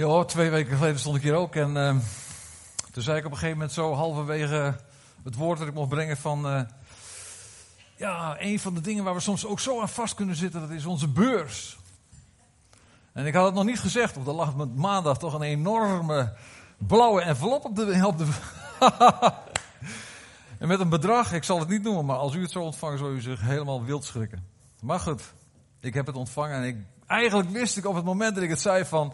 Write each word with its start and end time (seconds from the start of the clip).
Ja, 0.00 0.24
twee 0.24 0.50
weken 0.50 0.76
geleden 0.76 0.98
stond 0.98 1.16
ik 1.16 1.22
hier 1.22 1.34
ook 1.34 1.54
en 1.54 1.76
uh, 1.76 1.94
toen 2.92 3.02
zei 3.02 3.18
ik 3.18 3.24
op 3.24 3.30
een 3.30 3.36
gegeven 3.36 3.56
moment 3.58 3.72
zo 3.72 3.94
halverwege 3.94 4.76
het 5.24 5.34
woord 5.34 5.58
dat 5.58 5.68
ik 5.68 5.74
mocht 5.74 5.88
brengen 5.88 6.16
van... 6.16 6.54
Uh, 6.54 6.60
ja, 7.96 8.36
een 8.38 8.60
van 8.60 8.74
de 8.74 8.80
dingen 8.80 9.04
waar 9.04 9.14
we 9.14 9.20
soms 9.20 9.46
ook 9.46 9.60
zo 9.60 9.80
aan 9.80 9.88
vast 9.88 10.14
kunnen 10.14 10.36
zitten, 10.36 10.60
dat 10.60 10.70
is 10.70 10.86
onze 10.86 11.08
beurs. 11.08 11.78
En 13.12 13.26
ik 13.26 13.34
had 13.34 13.44
het 13.44 13.54
nog 13.54 13.64
niet 13.64 13.80
gezegd, 13.80 14.14
want 14.14 14.26
er 14.26 14.32
lag 14.32 14.54
maandag 14.74 15.18
toch 15.18 15.34
een 15.34 15.42
enorme 15.42 16.32
blauwe 16.78 17.22
envelop 17.22 17.64
op 17.64 17.76
de... 17.76 18.06
Op 18.06 18.18
de 18.18 18.26
en 20.58 20.68
met 20.68 20.80
een 20.80 20.88
bedrag, 20.88 21.32
ik 21.32 21.44
zal 21.44 21.58
het 21.58 21.68
niet 21.68 21.82
noemen, 21.82 22.04
maar 22.04 22.16
als 22.16 22.34
u 22.34 22.42
het 22.42 22.50
zo 22.50 22.62
ontvangt, 22.62 22.98
zou 22.98 23.14
u 23.14 23.20
zich 23.20 23.40
helemaal 23.40 23.84
wild 23.84 24.04
schrikken. 24.04 24.46
Maar 24.82 25.00
goed, 25.00 25.22
ik 25.80 25.94
heb 25.94 26.06
het 26.06 26.16
ontvangen 26.16 26.56
en 26.56 26.64
ik, 26.64 26.76
eigenlijk 27.06 27.50
wist 27.50 27.76
ik 27.76 27.86
op 27.86 27.94
het 27.94 28.04
moment 28.04 28.34
dat 28.34 28.44
ik 28.44 28.50
het 28.50 28.60
zei 28.60 28.84
van... 28.84 29.12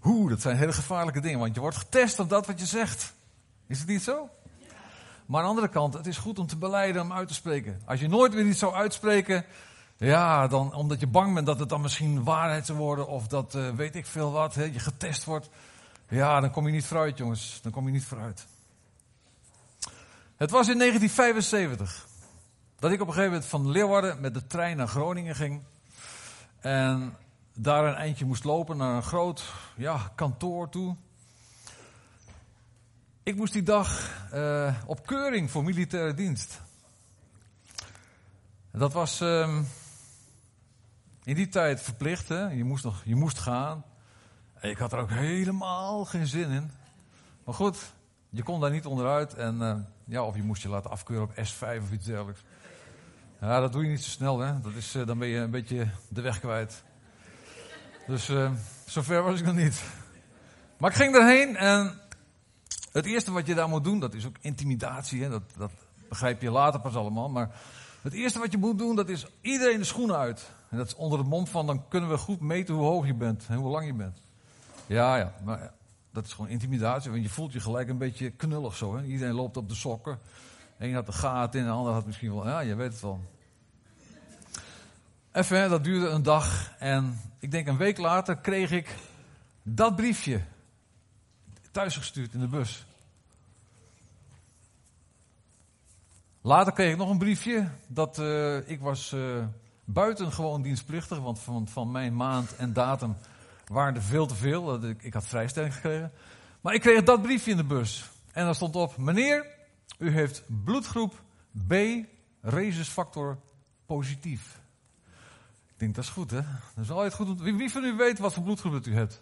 Hoe, 0.00 0.28
dat 0.28 0.40
zijn 0.40 0.56
hele 0.56 0.72
gevaarlijke 0.72 1.20
dingen, 1.20 1.38
want 1.38 1.54
je 1.54 1.60
wordt 1.60 1.76
getest 1.76 2.18
op 2.18 2.28
dat 2.28 2.46
wat 2.46 2.60
je 2.60 2.66
zegt. 2.66 3.14
Is 3.66 3.78
het 3.78 3.88
niet 3.88 4.02
zo? 4.02 4.28
Maar 5.26 5.40
aan 5.40 5.44
de 5.44 5.50
andere 5.50 5.68
kant, 5.68 5.94
het 5.94 6.06
is 6.06 6.16
goed 6.16 6.38
om 6.38 6.46
te 6.46 6.56
beleiden, 6.56 7.02
om 7.02 7.12
uit 7.12 7.28
te 7.28 7.34
spreken. 7.34 7.80
Als 7.84 8.00
je 8.00 8.08
nooit 8.08 8.34
weer 8.34 8.46
iets 8.46 8.58
zou 8.58 8.74
uitspreken, 8.74 9.44
ja, 9.96 10.46
dan, 10.46 10.74
omdat 10.74 11.00
je 11.00 11.06
bang 11.06 11.34
bent 11.34 11.46
dat 11.46 11.58
het 11.58 11.68
dan 11.68 11.80
misschien 11.80 12.24
waarheid 12.24 12.66
zou 12.66 12.78
worden, 12.78 13.08
of 13.08 13.26
dat 13.26 13.54
uh, 13.54 13.70
weet 13.70 13.94
ik 13.94 14.06
veel 14.06 14.32
wat, 14.32 14.54
je 14.54 14.78
getest 14.78 15.24
wordt. 15.24 15.50
Ja, 16.08 16.40
dan 16.40 16.50
kom 16.50 16.66
je 16.66 16.72
niet 16.72 16.84
vooruit, 16.84 17.18
jongens. 17.18 17.58
Dan 17.62 17.72
kom 17.72 17.86
je 17.86 17.92
niet 17.92 18.04
vooruit. 18.04 18.46
Het 20.36 20.50
was 20.50 20.68
in 20.68 20.78
1975 20.78 22.06
dat 22.78 22.90
ik 22.90 23.00
op 23.00 23.06
een 23.06 23.12
gegeven 23.12 23.32
moment 23.32 23.50
van 23.50 23.70
Leeuwarden 23.70 24.20
met 24.20 24.34
de 24.34 24.46
trein 24.46 24.76
naar 24.76 24.88
Groningen 24.88 25.34
ging. 25.34 25.62
En 26.60 27.16
daar 27.60 27.84
een 27.84 27.94
eindje 27.94 28.24
moest 28.24 28.44
lopen 28.44 28.76
naar 28.76 28.96
een 28.96 29.02
groot 29.02 29.44
ja, 29.76 30.12
kantoor 30.14 30.68
toe. 30.68 30.96
Ik 33.22 33.36
moest 33.36 33.52
die 33.52 33.62
dag 33.62 34.10
uh, 34.34 34.74
op 34.86 35.06
keuring 35.06 35.50
voor 35.50 35.64
militaire 35.64 36.14
dienst. 36.14 36.60
Dat 38.70 38.92
was 38.92 39.20
um, 39.20 39.68
in 41.24 41.34
die 41.34 41.48
tijd 41.48 41.82
verplicht, 41.82 42.28
hè? 42.28 42.46
Je, 42.46 42.64
moest 42.64 42.84
nog, 42.84 43.02
je 43.04 43.14
moest 43.14 43.38
gaan. 43.38 43.84
Ik 44.60 44.78
had 44.78 44.92
er 44.92 44.98
ook 44.98 45.10
helemaal 45.10 46.04
geen 46.04 46.26
zin 46.26 46.50
in. 46.50 46.70
Maar 47.44 47.54
goed, 47.54 47.92
je 48.30 48.42
kon 48.42 48.60
daar 48.60 48.70
niet 48.70 48.86
onderuit. 48.86 49.34
En 49.34 49.54
uh, 49.60 49.76
ja, 50.04 50.22
of 50.22 50.36
je 50.36 50.42
moest 50.42 50.62
je 50.62 50.68
laten 50.68 50.90
afkeuren 50.90 51.28
op 51.28 51.34
S5 51.34 51.82
of 51.82 51.92
iets 51.92 52.06
dergelijks. 52.06 52.42
Ja, 53.40 53.60
dat 53.60 53.72
doe 53.72 53.82
je 53.82 53.88
niet 53.88 54.02
zo 54.02 54.10
snel, 54.10 54.38
hè? 54.38 54.60
Dat 54.60 54.72
is, 54.74 54.96
uh, 54.96 55.06
dan 55.06 55.18
ben 55.18 55.28
je 55.28 55.38
een 55.38 55.50
beetje 55.50 55.90
de 56.08 56.20
weg 56.20 56.40
kwijt. 56.40 56.84
Dus 58.08 58.28
uh, 58.28 58.50
zover 58.86 59.22
was 59.22 59.40
ik 59.40 59.46
nog 59.46 59.54
niet. 59.54 59.82
Maar 60.78 60.90
ik 60.90 60.96
ging 60.96 61.14
erheen 61.14 61.56
en 61.56 62.00
het 62.92 63.04
eerste 63.04 63.32
wat 63.32 63.46
je 63.46 63.54
daar 63.54 63.68
moet 63.68 63.84
doen, 63.84 64.00
dat 64.00 64.14
is 64.14 64.26
ook 64.26 64.36
intimidatie. 64.40 65.22
Hè? 65.22 65.28
Dat, 65.28 65.42
dat 65.56 65.70
begrijp 66.08 66.42
je 66.42 66.50
later 66.50 66.80
pas 66.80 66.94
allemaal. 66.94 67.28
Maar 67.28 67.50
het 68.02 68.12
eerste 68.12 68.38
wat 68.38 68.52
je 68.52 68.58
moet 68.58 68.78
doen, 68.78 68.96
dat 68.96 69.08
is 69.08 69.26
iedereen 69.40 69.78
de 69.78 69.84
schoenen 69.84 70.16
uit. 70.16 70.50
En 70.68 70.76
dat 70.76 70.86
is 70.86 70.94
onder 70.94 71.18
het 71.18 71.28
mom 71.28 71.46
van, 71.46 71.66
dan 71.66 71.88
kunnen 71.88 72.10
we 72.10 72.18
goed 72.18 72.40
meten 72.40 72.74
hoe 72.74 72.84
hoog 72.84 73.06
je 73.06 73.14
bent 73.14 73.44
en 73.48 73.56
hoe 73.56 73.70
lang 73.70 73.86
je 73.86 73.94
bent. 73.94 74.20
Ja, 74.86 75.16
ja, 75.16 75.32
maar 75.44 75.72
dat 76.12 76.26
is 76.26 76.32
gewoon 76.32 76.50
intimidatie. 76.50 77.10
Want 77.10 77.22
je 77.22 77.28
voelt 77.28 77.52
je 77.52 77.60
gelijk 77.60 77.88
een 77.88 77.98
beetje 77.98 78.30
knullig 78.30 78.76
zo. 78.76 78.96
Hè? 78.96 79.04
Iedereen 79.04 79.34
loopt 79.34 79.56
op 79.56 79.68
de 79.68 79.74
sokken. 79.74 80.18
Eén 80.78 80.94
had 80.94 81.06
de 81.06 81.12
gaten 81.12 81.60
in, 81.60 81.66
de 81.66 81.72
ander 81.72 81.92
had 81.92 82.06
misschien 82.06 82.34
wel, 82.34 82.46
ja, 82.46 82.60
je 82.60 82.74
weet 82.74 82.92
het 82.92 83.00
wel. 83.00 83.20
Even, 85.32 85.70
dat 85.70 85.84
duurde 85.84 86.08
een 86.08 86.22
dag. 86.22 86.72
En 86.78 87.20
ik 87.38 87.50
denk 87.50 87.66
een 87.66 87.76
week 87.76 87.98
later 87.98 88.36
kreeg 88.36 88.70
ik 88.70 88.94
dat 89.62 89.96
briefje 89.96 90.40
thuisgestuurd 91.70 92.34
in 92.34 92.40
de 92.40 92.48
bus. 92.48 92.86
Later 96.40 96.72
kreeg 96.72 96.92
ik 96.92 96.98
nog 96.98 97.10
een 97.10 97.18
briefje 97.18 97.68
dat 97.86 98.18
uh, 98.18 98.68
ik 98.68 98.80
was 98.80 99.12
uh, 99.12 99.44
buitengewoon 99.84 100.62
dienstplichtig, 100.62 101.18
want 101.18 101.38
van, 101.38 101.68
van 101.68 101.90
mijn 101.90 102.16
maand 102.16 102.56
en 102.56 102.72
datum 102.72 103.16
waren 103.66 103.94
er 103.94 104.02
veel 104.02 104.26
te 104.26 104.34
veel. 104.34 104.84
Ik, 104.84 105.14
had 105.14 105.26
vrijstelling 105.26 105.74
gekregen. 105.74 106.12
Maar 106.60 106.74
ik 106.74 106.80
kreeg 106.80 107.02
dat 107.02 107.22
briefje 107.22 107.50
in 107.50 107.56
de 107.56 107.64
bus. 107.64 108.10
En 108.32 108.44
daar 108.44 108.54
stond 108.54 108.76
op, 108.76 108.96
meneer, 108.96 109.46
u 109.98 110.10
heeft 110.10 110.42
bloedgroep 110.64 111.22
B, 111.66 111.74
rhesusfactor 112.40 113.38
positief. 113.86 114.60
Ik 115.78 115.84
denk, 115.84 115.96
dat 115.96 116.04
is 116.04 116.10
goed, 116.10 116.30
hè? 116.30 116.40
Dat 116.74 116.84
is 116.84 116.90
altijd 116.90 117.14
goed. 117.14 117.40
Wie, 117.40 117.70
van 117.70 117.84
u 117.84 117.96
weet 117.96 118.18
wat 118.18 118.34
voor 118.34 118.42
bloedgroep 118.42 118.72
dat 118.72 118.86
u 118.86 118.94
hebt? 118.94 119.20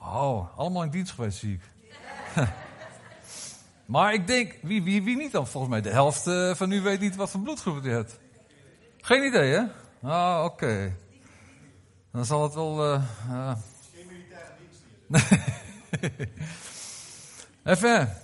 Oh, 0.00 0.58
allemaal 0.58 0.82
in 0.82 0.90
dienst 0.90 1.12
geweest, 1.12 1.38
zie 1.38 1.52
ik. 1.52 1.60
maar 3.86 4.14
ik 4.14 4.26
denk, 4.26 4.54
wie, 4.62 4.82
wie, 4.82 5.02
wie 5.02 5.16
niet 5.16 5.32
dan? 5.32 5.46
Volgens 5.46 5.72
mij 5.72 5.82
de 5.82 5.90
helft 5.90 6.26
uh, 6.26 6.54
van 6.54 6.72
u 6.72 6.80
weet 6.80 7.00
niet 7.00 7.16
wat 7.16 7.30
voor 7.30 7.40
bloedgroep 7.40 7.84
u 7.84 7.90
hebt. 7.90 8.18
Geen 9.00 9.24
idee, 9.24 9.52
hè? 9.52 9.64
Ah, 10.08 10.44
oké. 10.44 10.96
Dan 12.12 12.24
zal 12.24 12.42
het 12.42 12.54
wel... 12.54 12.94
Uh, 12.94 13.02
uh... 13.30 13.56
Geen 13.94 14.06
militaire 14.06 14.52
dienst 14.58 15.42
Even, 17.64 18.16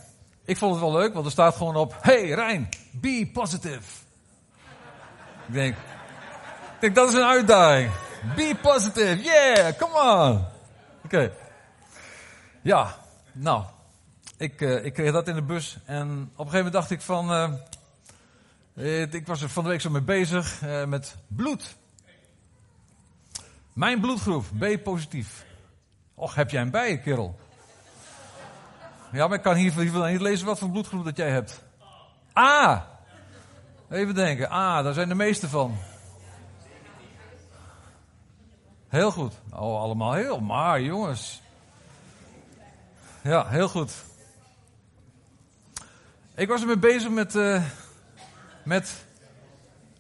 ik 0.45 0.57
vond 0.57 0.73
het 0.73 0.81
wel 0.81 0.93
leuk, 0.93 1.13
want 1.15 1.27
er 1.27 1.33
staat 1.33 1.57
gewoon 1.57 1.77
op... 1.77 1.97
Hey 2.01 2.31
Rijn, 2.31 2.69
be 2.93 3.31
positive. 3.33 4.03
Ik 5.47 5.53
denk, 5.53 5.77
dat 6.93 7.09
is 7.09 7.15
een 7.15 7.23
uitdaging. 7.23 7.91
Be 8.37 8.57
positive, 8.63 9.23
yeah, 9.23 9.77
come 9.77 9.95
on. 9.95 10.45
Oké. 11.05 11.33
Ja, 12.63 12.97
nou, 13.33 13.65
ik, 14.37 14.61
uh, 14.61 14.85
ik 14.85 14.93
kreeg 14.93 15.13
dat 15.13 15.29
in 15.29 15.35
de 15.35 15.43
bus 15.43 15.79
en 15.85 16.09
op 16.11 16.47
een 16.47 16.53
gegeven 16.53 16.57
moment 16.57 16.73
dacht 16.73 16.91
ik 16.91 17.01
van, 17.01 17.55
uh, 18.75 19.03
ik 19.13 19.27
was 19.27 19.43
er 19.43 19.49
van 19.49 19.63
de 19.63 19.69
week 19.69 19.81
zo 19.81 19.91
mee 19.91 20.03
bezig 20.03 20.63
uh, 20.63 20.85
met 20.85 21.17
bloed. 21.27 21.77
Mijn 23.73 24.01
bloedgroep, 24.01 24.45
B 24.59 24.83
positief. 24.83 25.45
Och, 26.15 26.35
heb 26.35 26.51
jij 26.51 26.63
een 26.63 26.71
bij, 26.71 26.99
kerel? 26.99 27.39
Ja, 29.13 29.27
maar 29.27 29.37
ik 29.37 29.43
kan 29.43 29.55
hier, 29.55 29.73
niet 30.11 30.21
lezen 30.21 30.47
wat 30.47 30.59
voor 30.59 30.71
bloedgroep 30.71 31.05
dat 31.05 31.17
jij 31.17 31.31
hebt. 31.31 31.63
A. 32.39 32.87
Even 33.91 34.15
denken. 34.15 34.53
A, 34.53 34.83
daar 34.83 34.95
zijn 34.95 35.09
de 35.09 35.15
meeste 35.15 35.49
van. 35.49 35.77
Heel 38.95 39.11
goed. 39.11 39.33
Oh, 39.51 39.81
allemaal 39.81 40.13
heel 40.13 40.41
maar, 40.41 40.83
jongens. 40.83 41.43
Ja, 43.23 43.47
heel 43.47 43.69
goed. 43.69 43.93
Ik 46.35 46.49
was 46.49 46.61
ermee 46.61 46.79
bezig 46.79 47.11
met, 47.11 47.35
uh, 47.35 47.63
met 48.65 49.05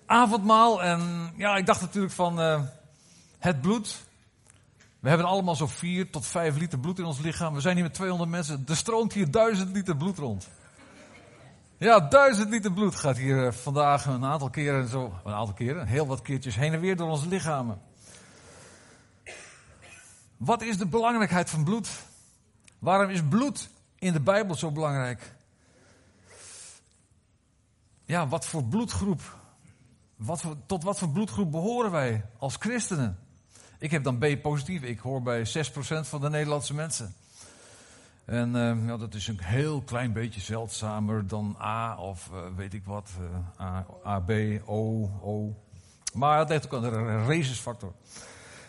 avondmaal. 0.06 0.82
En 0.82 1.32
ja, 1.36 1.56
ik 1.56 1.66
dacht 1.66 1.80
natuurlijk 1.80 2.12
van 2.12 2.40
uh, 2.40 2.60
het 3.38 3.60
bloed. 3.60 4.04
We 5.00 5.08
hebben 5.08 5.26
allemaal 5.26 5.56
zo 5.56 5.66
4 5.66 6.10
tot 6.10 6.26
5 6.26 6.56
liter 6.56 6.78
bloed 6.78 6.98
in 6.98 7.04
ons 7.04 7.18
lichaam. 7.18 7.54
We 7.54 7.60
zijn 7.60 7.74
hier 7.74 7.84
met 7.84 7.94
200 7.94 8.30
mensen. 8.30 8.64
Er 8.68 8.76
stroomt 8.76 9.12
hier 9.12 9.30
1000 9.30 9.72
liter 9.72 9.96
bloed 9.96 10.18
rond. 10.18 10.48
Ja, 11.76 12.00
1000 12.00 12.50
liter 12.50 12.72
bloed 12.72 12.94
gaat 12.94 13.16
hier 13.16 13.46
uh, 13.46 13.52
vandaag 13.52 14.06
een 14.06 14.24
aantal 14.24 14.50
keren 14.50 14.88
zo. 14.88 15.14
Een 15.24 15.34
aantal 15.34 15.54
keren, 15.54 15.86
heel 15.86 16.06
wat 16.06 16.22
keertjes 16.22 16.56
heen 16.56 16.72
en 16.72 16.80
weer 16.80 16.96
door 16.96 17.10
onze 17.10 17.28
lichamen. 17.28 17.92
Wat 20.36 20.62
is 20.62 20.78
de 20.78 20.86
belangrijkheid 20.86 21.50
van 21.50 21.64
bloed? 21.64 21.88
Waarom 22.78 23.10
is 23.10 23.22
bloed 23.28 23.68
in 23.98 24.12
de 24.12 24.20
Bijbel 24.20 24.54
zo 24.54 24.70
belangrijk? 24.70 25.32
Ja, 28.04 28.28
wat 28.28 28.46
voor 28.46 28.64
bloedgroep? 28.64 29.20
Wat 30.16 30.44
tot 30.66 30.82
wat 30.82 30.98
voor 30.98 31.08
bloedgroep 31.08 31.50
behoren 31.50 31.90
wij 31.90 32.24
als 32.38 32.56
christenen? 32.56 33.18
Ik 33.78 33.90
heb 33.90 34.04
dan 34.04 34.18
B 34.18 34.42
positief. 34.42 34.82
Ik 34.82 34.98
hoor 34.98 35.22
bij 35.22 35.46
6% 35.46 35.50
van 36.00 36.20
de 36.20 36.30
Nederlandse 36.30 36.74
mensen. 36.74 37.14
En 38.24 38.48
uh, 38.56 38.86
ja, 38.86 38.96
dat 38.96 39.14
is 39.14 39.28
een 39.28 39.40
heel 39.40 39.82
klein 39.82 40.12
beetje 40.12 40.40
zeldzamer 40.40 41.26
dan 41.26 41.56
A 41.60 41.96
of 41.96 42.30
uh, 42.32 42.40
weet 42.56 42.74
ik 42.74 42.84
wat. 42.84 43.10
Uh, 43.20 43.66
A, 43.66 43.86
A, 44.06 44.20
B, 44.20 44.32
O, 44.66 45.10
O. 45.22 45.54
Maar 46.12 46.38
dat 46.38 46.48
heeft 46.48 46.70
ook 46.70 46.82
een 46.82 47.26
racesfactor. 47.26 47.92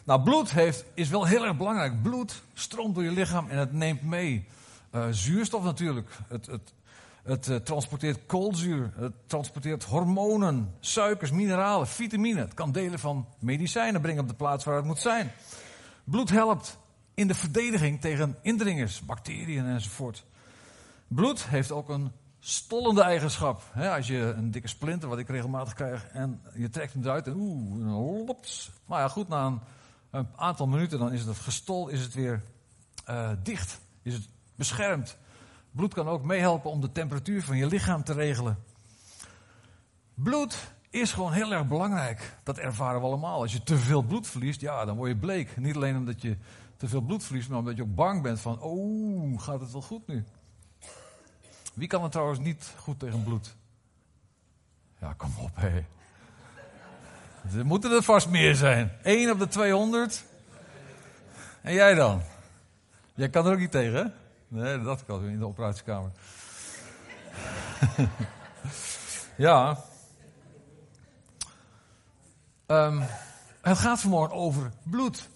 Nou, 0.05 0.21
bloed 0.21 0.51
heeft, 0.51 0.85
is 0.93 1.09
wel 1.09 1.25
heel 1.25 1.45
erg 1.45 1.57
belangrijk. 1.57 2.01
Bloed 2.01 2.41
stroomt 2.53 2.95
door 2.95 3.03
je 3.03 3.11
lichaam 3.11 3.49
en 3.49 3.57
het 3.57 3.73
neemt 3.73 4.01
mee 4.01 4.47
uh, 4.91 5.07
zuurstof 5.11 5.63
natuurlijk. 5.63 6.09
Het, 6.27 6.45
het, 6.45 6.73
het 7.23 7.47
uh, 7.47 7.55
transporteert 7.55 8.25
koolzuur, 8.25 8.91
het 8.95 9.13
transporteert 9.27 9.83
hormonen, 9.83 10.73
suikers, 10.79 11.31
mineralen, 11.31 11.87
vitamine. 11.87 12.39
Het 12.39 12.53
kan 12.53 12.71
delen 12.71 12.99
van 12.99 13.27
medicijnen 13.39 14.01
brengen 14.01 14.21
op 14.21 14.27
de 14.27 14.35
plaats 14.35 14.63
waar 14.63 14.75
het 14.75 14.85
moet 14.85 14.99
zijn. 14.99 15.31
Bloed 16.03 16.29
helpt 16.29 16.77
in 17.13 17.27
de 17.27 17.35
verdediging 17.35 18.01
tegen 18.01 18.37
indringers, 18.41 19.01
bacteriën 19.01 19.65
enzovoort. 19.65 20.25
Bloed 21.07 21.47
heeft 21.47 21.71
ook 21.71 21.89
een 21.89 22.11
stollende 22.39 23.01
eigenschap. 23.01 23.63
als 23.75 24.07
je 24.07 24.17
een 24.17 24.51
dikke 24.51 24.67
splinter, 24.67 25.09
wat 25.09 25.19
ik 25.19 25.27
regelmatig 25.27 25.73
krijg, 25.73 26.07
en 26.07 26.41
je 26.55 26.69
trekt 26.69 26.93
hem 26.93 27.03
eruit 27.03 27.27
en 27.27 27.35
oeh, 27.35 28.25
lops. 28.25 28.71
Maar 28.85 28.99
ja, 28.99 29.07
goed, 29.07 29.27
na 29.27 29.45
een 29.45 29.59
een 30.15 30.27
aantal 30.35 30.67
minuten, 30.67 30.99
dan 30.99 31.13
is 31.13 31.25
het 31.25 31.37
gestol 31.37 31.87
is 31.87 32.01
het 32.01 32.13
weer 32.13 32.43
uh, 33.09 33.31
dicht. 33.43 33.79
Is 34.01 34.13
het 34.13 34.27
beschermd. 34.55 35.17
Bloed 35.71 35.93
kan 35.93 36.07
ook 36.07 36.23
meehelpen 36.23 36.71
om 36.71 36.81
de 36.81 36.91
temperatuur 36.91 37.43
van 37.43 37.57
je 37.57 37.65
lichaam 37.65 38.03
te 38.03 38.13
regelen. 38.13 38.57
Bloed 40.13 40.73
is 40.89 41.11
gewoon 41.11 41.31
heel 41.31 41.53
erg 41.53 41.67
belangrijk. 41.67 42.37
Dat 42.43 42.57
ervaren 42.57 42.99
we 42.99 43.05
allemaal. 43.05 43.41
Als 43.41 43.53
je 43.53 43.63
te 43.63 43.77
veel 43.77 44.01
bloed 44.01 44.27
verliest, 44.27 44.61
ja, 44.61 44.85
dan 44.85 44.95
word 44.95 45.09
je 45.09 45.17
bleek. 45.17 45.57
Niet 45.57 45.75
alleen 45.75 45.97
omdat 45.97 46.21
je 46.21 46.37
te 46.77 46.87
veel 46.87 47.01
bloed 47.01 47.23
verliest, 47.23 47.49
maar 47.49 47.59
omdat 47.59 47.75
je 47.75 47.81
ook 47.81 47.95
bang 47.95 48.21
bent 48.21 48.39
van, 48.39 48.59
oh, 48.61 49.41
gaat 49.41 49.59
het 49.59 49.71
wel 49.71 49.81
goed 49.81 50.07
nu? 50.07 50.25
Wie 51.73 51.87
kan 51.87 52.03
er 52.03 52.09
trouwens 52.09 52.39
niet 52.39 52.73
goed 52.77 52.99
tegen 52.99 53.23
bloed? 53.23 53.55
Ja, 54.99 55.13
kom 55.13 55.33
op, 55.37 55.55
hé. 55.55 55.85
Er 57.53 57.65
moeten 57.65 57.91
er 57.91 58.03
vast 58.03 58.29
meer 58.29 58.55
zijn. 58.55 58.91
1 59.03 59.31
op 59.31 59.39
de 59.39 59.47
200. 59.47 60.25
En 61.61 61.73
jij 61.73 61.93
dan? 61.93 62.21
Jij 63.13 63.29
kan 63.29 63.45
er 63.45 63.51
ook 63.51 63.59
niet 63.59 63.71
tegen, 63.71 63.93
hè? 63.93 64.03
Nee, 64.47 64.81
dat 64.81 65.05
kan 65.05 65.25
in 65.25 65.39
de 65.39 65.45
operatiekamer. 65.45 66.11
ja. 69.35 69.77
Um, 72.67 73.03
het 73.61 73.77
gaat 73.77 73.99
vanmorgen 73.99 74.35
over 74.35 74.71
bloed. 74.83 75.29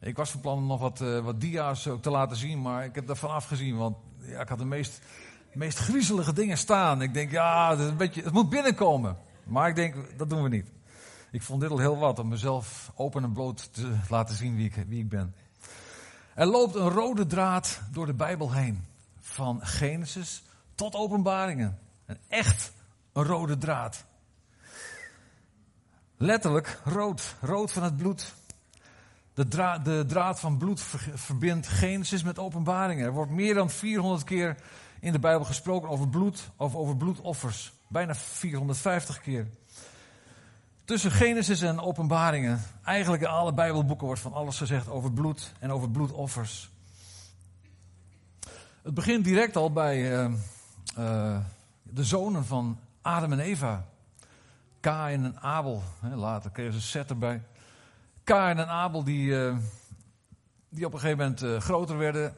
Ik 0.00 0.16
was 0.16 0.30
van 0.30 0.40
plan 0.40 0.56
om 0.56 0.66
nog 0.66 0.80
wat, 0.80 1.00
uh, 1.00 1.18
wat 1.18 1.40
dia's 1.40 1.88
te 2.00 2.10
laten 2.10 2.36
zien, 2.36 2.62
maar 2.62 2.84
ik 2.84 2.94
heb 2.94 3.06
daarvan 3.06 3.30
afgezien, 3.30 3.76
want 3.76 3.96
ja, 4.18 4.40
ik 4.40 4.48
had 4.48 4.58
de 4.58 4.64
meest, 4.64 5.00
meest 5.52 5.78
griezelige 5.78 6.32
dingen 6.32 6.58
staan. 6.58 7.02
Ik 7.02 7.14
denk, 7.14 7.30
ja, 7.30 7.70
het, 7.70 7.78
een 7.78 7.96
beetje, 7.96 8.22
het 8.22 8.32
moet 8.32 8.48
binnenkomen. 8.48 9.16
Maar 9.46 9.68
ik 9.68 9.74
denk, 9.74 10.18
dat 10.18 10.30
doen 10.30 10.42
we 10.42 10.48
niet. 10.48 10.66
Ik 11.30 11.42
vond 11.42 11.60
dit 11.60 11.70
al 11.70 11.78
heel 11.78 11.98
wat 11.98 12.18
om 12.18 12.28
mezelf 12.28 12.92
open 12.94 13.24
en 13.24 13.32
bloot 13.32 13.72
te 13.72 13.96
laten 14.08 14.34
zien 14.34 14.56
wie 14.56 14.66
ik, 14.66 14.84
wie 14.88 15.00
ik 15.00 15.08
ben. 15.08 15.34
Er 16.34 16.46
loopt 16.46 16.74
een 16.74 16.88
rode 16.88 17.26
draad 17.26 17.80
door 17.92 18.06
de 18.06 18.14
Bijbel 18.14 18.52
heen. 18.52 18.84
Van 19.20 19.66
Genesis 19.66 20.42
tot 20.74 20.94
openbaringen. 20.94 21.78
Een 22.06 22.18
echt 22.28 22.72
een 23.12 23.24
rode 23.24 23.58
draad. 23.58 24.04
Letterlijk 26.16 26.80
rood. 26.84 27.34
Rood 27.40 27.72
van 27.72 27.82
het 27.82 27.96
bloed. 27.96 28.34
De, 29.34 29.48
draad, 29.48 29.84
de 29.84 30.04
draad 30.06 30.40
van 30.40 30.58
bloed 30.58 30.80
verbindt 31.14 31.66
Genesis 31.66 32.22
met 32.22 32.38
openbaringen. 32.38 33.04
Er 33.04 33.12
wordt 33.12 33.30
meer 33.30 33.54
dan 33.54 33.70
400 33.70 34.24
keer 34.24 34.56
in 35.00 35.12
de 35.12 35.18
Bijbel 35.18 35.44
gesproken 35.44 35.88
over 35.88 36.08
bloed 36.08 36.50
of 36.56 36.74
over 36.74 36.96
bloedoffers. 36.96 37.72
Bijna 37.88 38.14
450 38.14 39.20
keer. 39.20 39.46
Tussen 40.84 41.10
Genesis 41.10 41.60
en 41.60 41.80
Openbaringen, 41.80 42.62
eigenlijk 42.84 43.22
in 43.22 43.28
alle 43.28 43.54
Bijbelboeken 43.54 44.06
wordt 44.06 44.20
van 44.20 44.32
alles 44.32 44.56
gezegd 44.56 44.88
over 44.88 45.12
bloed 45.12 45.52
en 45.58 45.70
over 45.70 45.90
bloedoffers. 45.90 46.70
Het 48.82 48.94
begint 48.94 49.24
direct 49.24 49.56
al 49.56 49.72
bij 49.72 50.24
uh, 50.24 50.32
uh, 50.98 51.38
de 51.82 52.04
zonen 52.04 52.44
van 52.44 52.78
Adam 53.02 53.32
en 53.32 53.40
Eva. 53.40 53.84
Kain 54.80 55.24
en 55.24 55.40
Abel. 55.40 55.82
Later 56.14 56.50
kregen 56.50 56.72
ze 56.72 56.80
Seth 56.80 57.10
erbij. 57.10 57.42
Kain 58.24 58.58
en 58.58 58.68
Abel 58.68 59.04
die, 59.04 59.26
uh, 59.26 59.56
die 60.68 60.86
op 60.86 60.92
een 60.92 61.00
gegeven 61.00 61.36
moment 61.38 61.62
groter 61.62 61.98
werden. 61.98 62.34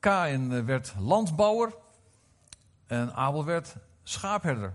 Kain 0.00 0.64
werd 0.64 0.94
landbouwer 0.98 1.74
en 2.86 3.14
Abel 3.14 3.44
werd 3.44 3.76
schaapherder. 4.02 4.74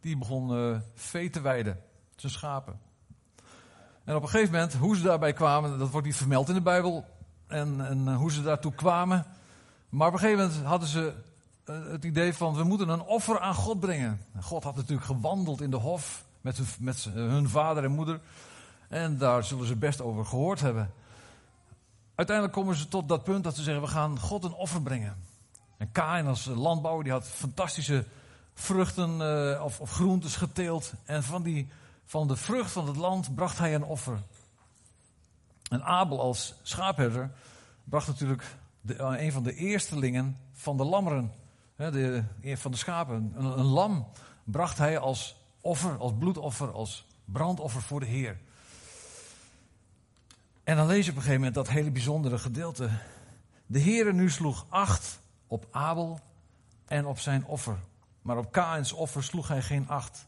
Die 0.00 0.18
begon 0.18 0.82
vee 0.94 1.30
te 1.30 1.40
weiden 1.40 1.80
zijn 2.16 2.32
schapen. 2.32 2.80
En 4.04 4.16
op 4.16 4.22
een 4.22 4.28
gegeven 4.28 4.52
moment, 4.52 4.74
hoe 4.74 4.96
ze 4.96 5.02
daarbij 5.02 5.32
kwamen, 5.32 5.78
dat 5.78 5.90
wordt 5.90 6.06
niet 6.06 6.16
vermeld 6.16 6.48
in 6.48 6.54
de 6.54 6.60
Bijbel. 6.60 7.04
En, 7.46 7.86
en 7.86 8.08
eh, 8.08 8.16
hoe 8.16 8.32
ze 8.32 8.42
daartoe 8.42 8.72
kwamen. 8.72 9.26
Maar 9.88 10.06
op 10.08 10.12
een 10.12 10.18
gegeven 10.18 10.46
moment 10.46 10.64
hadden 10.64 10.88
ze 10.88 11.14
eh, 11.64 11.74
het 11.90 12.04
idee 12.04 12.34
van, 12.34 12.54
we 12.54 12.64
moeten 12.64 12.88
een 12.88 13.02
offer 13.02 13.40
aan 13.40 13.54
God 13.54 13.80
brengen. 13.80 14.20
God 14.40 14.64
had 14.64 14.76
natuurlijk 14.76 15.06
gewandeld 15.06 15.60
in 15.60 15.70
de 15.70 15.76
hof 15.76 16.24
met 16.40 16.56
hun, 16.56 16.66
met 16.78 17.08
vader 17.44 17.84
en 17.84 17.90
moeder. 17.90 18.20
En 18.88 19.18
daar 19.18 19.44
zullen 19.44 19.66
ze 19.66 19.76
best 19.76 20.00
over 20.00 20.24
gehoord 20.24 20.60
hebben. 20.60 20.90
Uiteindelijk 22.14 22.56
komen 22.56 22.76
ze 22.76 22.88
tot 22.88 23.08
dat 23.08 23.24
punt 23.24 23.44
dat 23.44 23.56
ze 23.56 23.62
zeggen, 23.62 23.82
we 23.82 23.88
gaan 23.88 24.18
God 24.18 24.44
een 24.44 24.54
offer 24.54 24.82
brengen. 24.82 25.16
En 25.76 25.92
Kain 25.92 26.26
als 26.26 26.44
landbouwer, 26.44 27.04
die 27.04 27.12
had 27.12 27.26
fantastische 27.26 28.04
vruchten 28.60 29.20
uh, 29.20 29.64
of, 29.64 29.80
of 29.80 29.90
groentes 29.90 30.36
geteeld. 30.36 30.92
En 31.04 31.22
van 31.22 31.42
die 31.42 31.68
van 32.04 32.28
de 32.28 32.36
vrucht 32.36 32.70
van 32.70 32.86
het 32.86 32.96
land 32.96 33.34
bracht 33.34 33.58
hij 33.58 33.74
een 33.74 33.84
offer. 33.84 34.18
En 35.68 35.82
Abel 35.84 36.20
als 36.20 36.54
schaapherder 36.62 37.30
bracht 37.84 38.06
natuurlijk 38.06 38.44
eh, 38.86 39.14
een 39.16 39.32
van 39.32 39.42
de 39.42 39.54
eerstelingen 39.54 40.36
van 40.52 40.76
de 40.76 40.84
lammeren, 40.84 41.32
de, 41.76 42.24
van 42.42 42.70
de 42.70 42.76
schapen. 42.76 43.32
Een, 43.36 43.58
een 43.58 43.64
lam 43.64 44.06
bracht 44.44 44.78
hij 44.78 44.98
als 44.98 45.36
offer, 45.60 45.96
als 45.96 46.12
bloedoffer, 46.18 46.72
als 46.72 47.06
brandoffer 47.24 47.82
voor 47.82 48.00
de 48.00 48.06
Heer. 48.06 48.38
En 50.64 50.76
dan 50.76 50.86
lees 50.86 51.04
je 51.04 51.10
op 51.10 51.16
een 51.16 51.22
gegeven 51.22 51.44
moment 51.44 51.54
dat 51.54 51.68
hele 51.68 51.90
bijzondere 51.90 52.38
gedeelte. 52.38 52.90
De 53.66 53.80
Heere 53.80 54.12
nu 54.12 54.30
sloeg 54.30 54.66
acht 54.68 55.20
op 55.46 55.66
Abel 55.70 56.20
en 56.86 57.06
op 57.06 57.18
zijn 57.18 57.44
offer. 57.44 57.78
Maar 58.22 58.36
op 58.36 58.52
Kains 58.52 58.92
offer 58.92 59.22
sloeg 59.22 59.48
hij 59.48 59.62
geen 59.62 59.88
acht. 59.88 60.26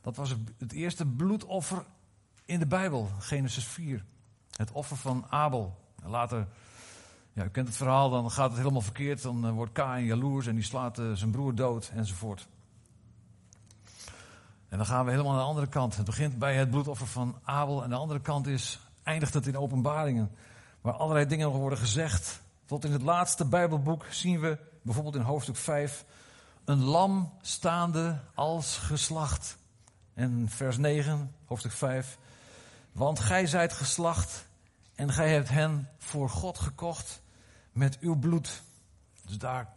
Dat 0.00 0.16
was 0.16 0.34
het 0.58 0.72
eerste 0.72 1.06
bloedoffer 1.06 1.84
in 2.44 2.58
de 2.58 2.66
Bijbel, 2.66 3.10
Genesis 3.18 3.64
4. 3.64 4.04
Het 4.56 4.72
offer 4.72 4.96
van 4.96 5.26
Abel. 5.28 5.80
Later, 6.04 6.46
ja, 7.32 7.44
u 7.44 7.48
kent 7.48 7.68
het 7.68 7.76
verhaal, 7.76 8.10
dan 8.10 8.30
gaat 8.30 8.48
het 8.48 8.58
helemaal 8.58 8.80
verkeerd. 8.80 9.22
Dan 9.22 9.46
eh, 9.46 9.52
wordt 9.52 9.72
Kain 9.72 10.04
jaloers 10.04 10.46
en 10.46 10.54
die 10.54 10.64
slaat 10.64 10.98
uh, 10.98 11.12
zijn 11.12 11.30
broer 11.30 11.54
dood 11.54 11.90
enzovoort. 11.94 12.48
En 14.68 14.78
dan 14.78 14.86
gaan 14.86 15.04
we 15.04 15.10
helemaal 15.10 15.32
naar 15.32 15.40
de 15.40 15.48
andere 15.48 15.66
kant. 15.66 15.96
Het 15.96 16.06
begint 16.06 16.38
bij 16.38 16.54
het 16.54 16.70
bloedoffer 16.70 17.06
van 17.06 17.38
Abel. 17.42 17.82
En 17.82 17.88
de 17.88 17.96
andere 17.96 18.20
kant 18.20 18.46
is, 18.46 18.80
eindigt 19.02 19.34
het 19.34 19.46
in 19.46 19.58
openbaringen. 19.58 20.30
Waar 20.80 20.94
allerlei 20.94 21.26
dingen 21.26 21.46
nog 21.46 21.56
worden 21.56 21.78
gezegd. 21.78 22.42
Tot 22.64 22.84
in 22.84 22.92
het 22.92 23.02
laatste 23.02 23.44
Bijbelboek 23.44 24.06
zien 24.10 24.40
we, 24.40 24.58
bijvoorbeeld 24.82 25.14
in 25.14 25.20
hoofdstuk 25.20 25.56
5, 25.56 26.04
een 26.64 26.82
lam 26.82 27.32
staande 27.40 28.20
als 28.34 28.76
geslacht. 28.76 29.58
En 30.14 30.48
vers 30.48 30.76
9, 30.76 31.34
hoofdstuk 31.44 31.72
5. 31.72 32.18
Want 32.92 33.20
gij 33.20 33.46
zijt 33.46 33.72
geslacht 33.72 34.46
en 34.94 35.12
gij 35.12 35.32
hebt 35.32 35.48
hen 35.48 35.88
voor 35.98 36.30
God 36.30 36.58
gekocht 36.58 37.22
met 37.72 37.98
uw 38.00 38.18
bloed. 38.18 38.62
Dus 39.26 39.38
daar, 39.38 39.68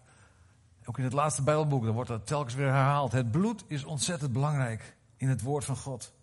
ook 0.85 0.97
in 0.97 1.03
het 1.03 1.13
laatste 1.13 1.41
Bijbelboek, 1.41 1.83
daar 1.83 1.93
wordt 1.93 2.09
dat 2.09 2.27
telkens 2.27 2.55
weer 2.55 2.71
herhaald. 2.71 3.11
Het 3.11 3.31
bloed 3.31 3.63
is 3.67 3.83
ontzettend 3.83 4.33
belangrijk 4.33 4.95
in 5.17 5.29
het 5.29 5.41
woord 5.41 5.65
van 5.65 5.77
God. 5.77 6.13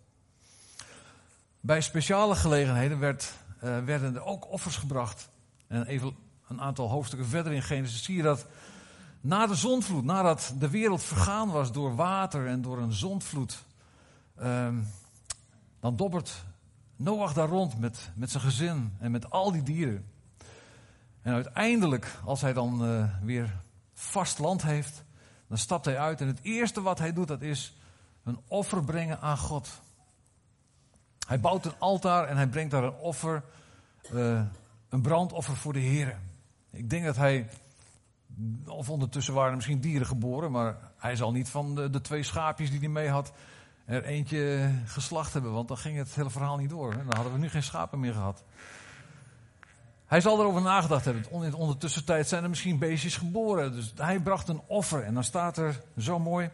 Bij 1.59 1.81
speciale 1.81 2.35
gelegenheden 2.35 2.99
werd, 2.99 3.33
uh, 3.63 3.83
werden 3.83 4.15
er 4.15 4.23
ook 4.23 4.51
offers 4.51 4.75
gebracht. 4.75 5.29
En 5.67 5.85
even 5.85 6.15
een 6.47 6.61
aantal 6.61 6.89
hoofdstukken 6.89 7.29
verder 7.29 7.53
in 7.53 7.63
Genesis 7.63 8.03
zie 8.03 8.15
je 8.15 8.23
dat 8.23 8.45
na 9.23 9.47
de 9.47 9.55
zondvloed, 9.55 10.03
nadat 10.03 10.53
de 10.59 10.69
wereld 10.69 11.03
vergaan 11.03 11.49
was 11.49 11.71
door 11.71 11.95
water 11.95 12.47
en 12.47 12.61
door 12.61 12.77
een 12.77 12.93
zondvloed, 12.93 13.63
um, 14.41 14.87
dan 15.79 15.95
dobbert 15.95 16.43
Noach 16.95 17.33
daar 17.33 17.47
rond 17.47 17.79
met, 17.79 18.11
met 18.15 18.31
zijn 18.31 18.43
gezin 18.43 18.93
en 18.99 19.11
met 19.11 19.29
al 19.29 19.51
die 19.51 19.63
dieren. 19.63 20.05
En 21.21 21.33
uiteindelijk, 21.33 22.19
als 22.25 22.41
hij 22.41 22.53
dan 22.53 22.89
uh, 22.89 23.05
weer 23.21 23.61
vast 23.93 24.39
land 24.39 24.61
heeft, 24.61 25.03
dan 25.47 25.57
stapt 25.57 25.85
hij 25.85 25.99
uit. 25.99 26.21
En 26.21 26.27
het 26.27 26.39
eerste 26.41 26.81
wat 26.81 26.99
hij 26.99 27.13
doet, 27.13 27.27
dat 27.27 27.41
is 27.41 27.77
een 28.23 28.39
offer 28.47 28.83
brengen 28.83 29.21
aan 29.21 29.37
God. 29.37 29.81
Hij 31.27 31.39
bouwt 31.39 31.65
een 31.65 31.79
altaar 31.79 32.27
en 32.27 32.35
hij 32.35 32.47
brengt 32.47 32.71
daar 32.71 32.83
een 32.83 32.95
offer, 32.95 33.43
uh, 34.13 34.41
een 34.89 35.01
brandoffer 35.01 35.55
voor 35.55 35.73
de 35.73 35.79
Heer. 35.79 36.19
Ik 36.69 36.89
denk 36.89 37.05
dat 37.05 37.15
hij, 37.15 37.49
of 38.65 38.89
ondertussen 38.89 39.33
waren 39.33 39.49
er 39.49 39.55
misschien 39.55 39.79
dieren 39.79 40.07
geboren, 40.07 40.51
maar 40.51 40.77
hij 40.97 41.15
zal 41.15 41.31
niet 41.31 41.49
van 41.49 41.75
de, 41.75 41.89
de 41.89 42.01
twee 42.01 42.23
schaapjes 42.23 42.69
die 42.69 42.79
hij 42.79 42.87
mee 42.87 43.09
had, 43.09 43.33
er 43.85 44.03
eentje 44.03 44.71
geslacht 44.85 45.33
hebben, 45.33 45.51
want 45.51 45.67
dan 45.67 45.77
ging 45.77 45.97
het 45.97 46.15
hele 46.15 46.29
verhaal 46.29 46.57
niet 46.57 46.69
door. 46.69 46.91
Dan 46.91 47.15
hadden 47.15 47.33
we 47.33 47.39
nu 47.39 47.49
geen 47.49 47.63
schapen 47.63 47.99
meer 47.99 48.13
gehad. 48.13 48.43
Hij 50.05 50.21
zal 50.21 50.39
erover 50.39 50.61
nagedacht 50.61 51.05
hebben. 51.05 51.23
In 51.31 52.25
zijn 52.25 52.43
er 52.43 52.49
misschien 52.49 52.79
beestjes 52.79 53.17
geboren. 53.17 53.71
Dus 53.71 53.93
hij 53.95 54.19
bracht 54.19 54.47
een 54.47 54.61
offer. 54.67 55.03
En 55.03 55.13
dan 55.13 55.23
staat 55.23 55.57
er 55.57 55.81
zo 55.97 56.19
mooi 56.19 56.49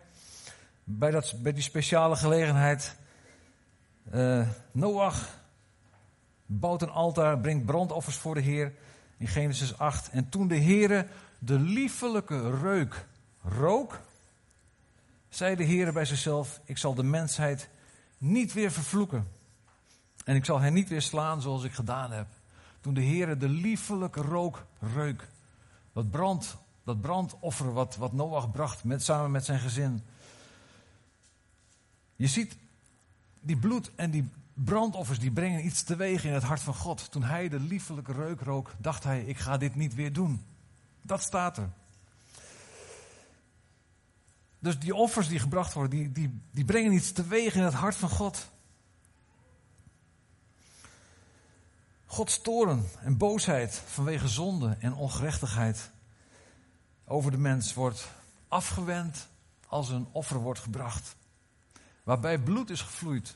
bij, 0.84 1.12
dat, 1.12 1.36
bij 1.38 1.54
die 1.54 1.64
speciale 1.64 2.16
gelegenheid. 2.16 2.98
Uh, 4.14 4.48
Noach 4.72 5.30
bouwt 6.46 6.82
een 6.82 6.90
altaar, 6.90 7.40
brengt 7.40 7.66
brandoffers 7.66 8.16
voor 8.16 8.36
de 8.36 8.42
Heer. 8.42 8.74
In 9.18 9.28
Genesis 9.28 9.78
8. 9.78 10.10
En 10.10 10.30
toen 10.30 10.48
de 10.48 10.60
Heere 10.60 11.08
de 11.40 11.60
liefelijke 11.60 12.60
reuk 12.60 13.06
rook 13.42 14.00
zei 15.30 15.56
de 15.56 15.64
Heer 15.64 15.94
bij 15.94 16.06
zichzelf: 16.06 16.60
Ik 16.64 16.78
zal 16.78 16.94
de 16.94 17.04
mensheid 17.04 17.70
niet 18.18 18.54
weer 18.54 18.72
vervloeken. 18.72 19.28
En 20.26 20.36
ik 20.36 20.46
zal 20.46 20.60
hen 20.60 20.74
niet 20.74 20.90
weer 20.90 21.02
slaan 21.02 21.42
zoals 21.42 21.64
ik 21.64 21.74
gedaan 21.74 22.12
heb. 22.12 22.28
Toen 22.82 22.94
de 22.94 23.04
Heere 23.04 23.38
de 23.38 23.50
liefelijke 23.50 24.22
rook 24.22 24.66
reuk. 24.80 25.28
Dat, 25.94 26.12
brand, 26.12 26.58
dat 26.84 27.02
brandoffer 27.02 27.74
wat, 27.74 27.96
wat 27.96 28.14
Noach 28.14 28.52
bracht 28.52 28.84
met, 28.84 29.04
samen 29.04 29.32
met 29.32 29.46
zijn 29.46 29.60
gezin. 29.60 30.04
Je 32.16 32.28
ziet, 32.28 32.58
die 33.40 33.58
bloed 33.58 33.92
en 33.96 34.12
die 34.12 34.30
brandoffers 34.54 35.20
die 35.20 35.32
brengen 35.32 35.66
iets 35.66 35.84
teweeg 35.84 36.26
in 36.26 36.34
het 36.34 36.44
hart 36.44 36.62
van 36.62 36.76
God. 36.76 37.12
Toen 37.12 37.24
hij 37.24 37.50
de 37.50 37.60
liefelijke 37.60 38.12
reuk 38.12 38.42
rook, 38.42 38.72
dacht 38.78 39.04
hij, 39.04 39.24
ik 39.24 39.38
ga 39.38 39.58
dit 39.58 39.76
niet 39.76 39.96
weer 39.96 40.14
doen. 40.14 40.46
Dat 41.02 41.22
staat 41.22 41.58
er. 41.58 41.70
Dus 44.60 44.80
die 44.80 44.96
offers 44.96 45.28
die 45.28 45.40
gebracht 45.40 45.74
worden, 45.74 45.98
die, 45.98 46.12
die, 46.12 46.42
die 46.52 46.66
brengen 46.66 46.94
iets 46.94 47.12
teweeg 47.12 47.56
in 47.56 47.64
het 47.64 47.74
hart 47.74 47.96
van 47.96 48.10
God. 48.10 48.50
Gods 52.06 52.42
toren 52.42 52.86
en 53.00 53.18
boosheid 53.18 53.76
vanwege 53.76 54.28
zonde 54.28 54.78
en 54.80 54.94
ongerechtigheid 54.94 55.92
over 57.06 57.32
de 57.32 57.38
mens 57.38 57.74
wordt 57.74 58.08
afgewend 58.48 59.28
als 59.68 59.90
een 59.90 60.08
offer 60.12 60.38
wordt 60.38 60.60
gebracht. 60.60 61.16
Waarbij 62.04 62.40
bloed 62.40 62.70
is 62.70 62.82
gevloeid. 62.82 63.36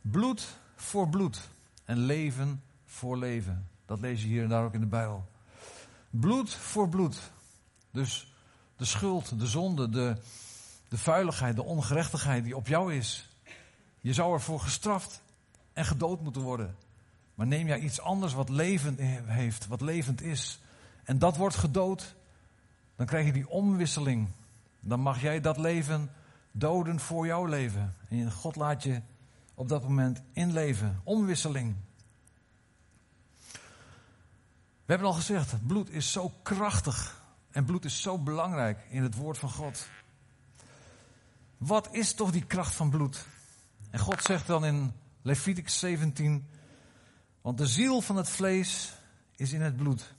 Bloed 0.00 0.58
voor 0.76 1.08
bloed 1.08 1.48
en 1.84 1.98
leven 1.98 2.62
voor 2.86 3.18
leven. 3.18 3.68
Dat 3.86 4.00
lees 4.00 4.22
je 4.22 4.28
hier 4.28 4.42
en 4.42 4.48
daar 4.48 4.64
ook 4.64 4.74
in 4.74 4.80
de 4.80 4.86
Bijbel. 4.86 5.29
Bloed 6.10 6.54
voor 6.54 6.88
bloed. 6.88 7.30
Dus 7.90 8.32
de 8.76 8.84
schuld, 8.84 9.38
de 9.38 9.46
zonde, 9.46 9.88
de, 9.88 10.16
de 10.88 10.98
vuiligheid, 10.98 11.56
de 11.56 11.64
ongerechtigheid 11.64 12.44
die 12.44 12.56
op 12.56 12.66
jou 12.66 12.94
is. 12.94 13.28
Je 14.00 14.12
zou 14.12 14.32
ervoor 14.32 14.60
gestraft 14.60 15.22
en 15.72 15.84
gedood 15.84 16.20
moeten 16.20 16.42
worden. 16.42 16.76
Maar 17.34 17.46
neem 17.46 17.66
jij 17.66 17.78
iets 17.78 18.00
anders 18.00 18.32
wat 18.32 18.48
levend 18.48 18.98
heeft, 19.24 19.66
wat 19.66 19.80
levend 19.80 20.22
is, 20.22 20.60
en 21.04 21.18
dat 21.18 21.36
wordt 21.36 21.56
gedood, 21.56 22.14
dan 22.96 23.06
krijg 23.06 23.26
je 23.26 23.32
die 23.32 23.48
omwisseling. 23.48 24.28
Dan 24.80 25.00
mag 25.00 25.20
jij 25.20 25.40
dat 25.40 25.56
leven 25.56 26.10
doden 26.52 27.00
voor 27.00 27.26
jouw 27.26 27.44
leven. 27.44 27.94
En 28.08 28.32
God 28.32 28.56
laat 28.56 28.82
je 28.82 29.00
op 29.54 29.68
dat 29.68 29.82
moment 29.82 30.22
inleven. 30.32 31.00
Omwisseling. 31.04 31.74
We 34.90 34.96
hebben 34.96 35.14
al 35.14 35.20
gezegd, 35.20 35.66
bloed 35.66 35.90
is 35.90 36.12
zo 36.12 36.32
krachtig 36.42 37.24
en 37.50 37.64
bloed 37.64 37.84
is 37.84 38.02
zo 38.02 38.18
belangrijk 38.18 38.86
in 38.88 39.02
het 39.02 39.14
woord 39.14 39.38
van 39.38 39.50
God. 39.50 39.86
Wat 41.56 41.88
is 41.92 42.14
toch 42.14 42.30
die 42.30 42.44
kracht 42.44 42.74
van 42.74 42.90
bloed? 42.90 43.26
En 43.90 43.98
God 43.98 44.22
zegt 44.22 44.46
dan 44.46 44.64
in 44.64 44.92
Leviticus 45.22 45.78
17, 45.78 46.48
want 47.40 47.58
de 47.58 47.66
ziel 47.66 48.00
van 48.00 48.16
het 48.16 48.28
vlees 48.28 48.92
is 49.36 49.52
in 49.52 49.60
het 49.60 49.76
bloed. 49.76 50.14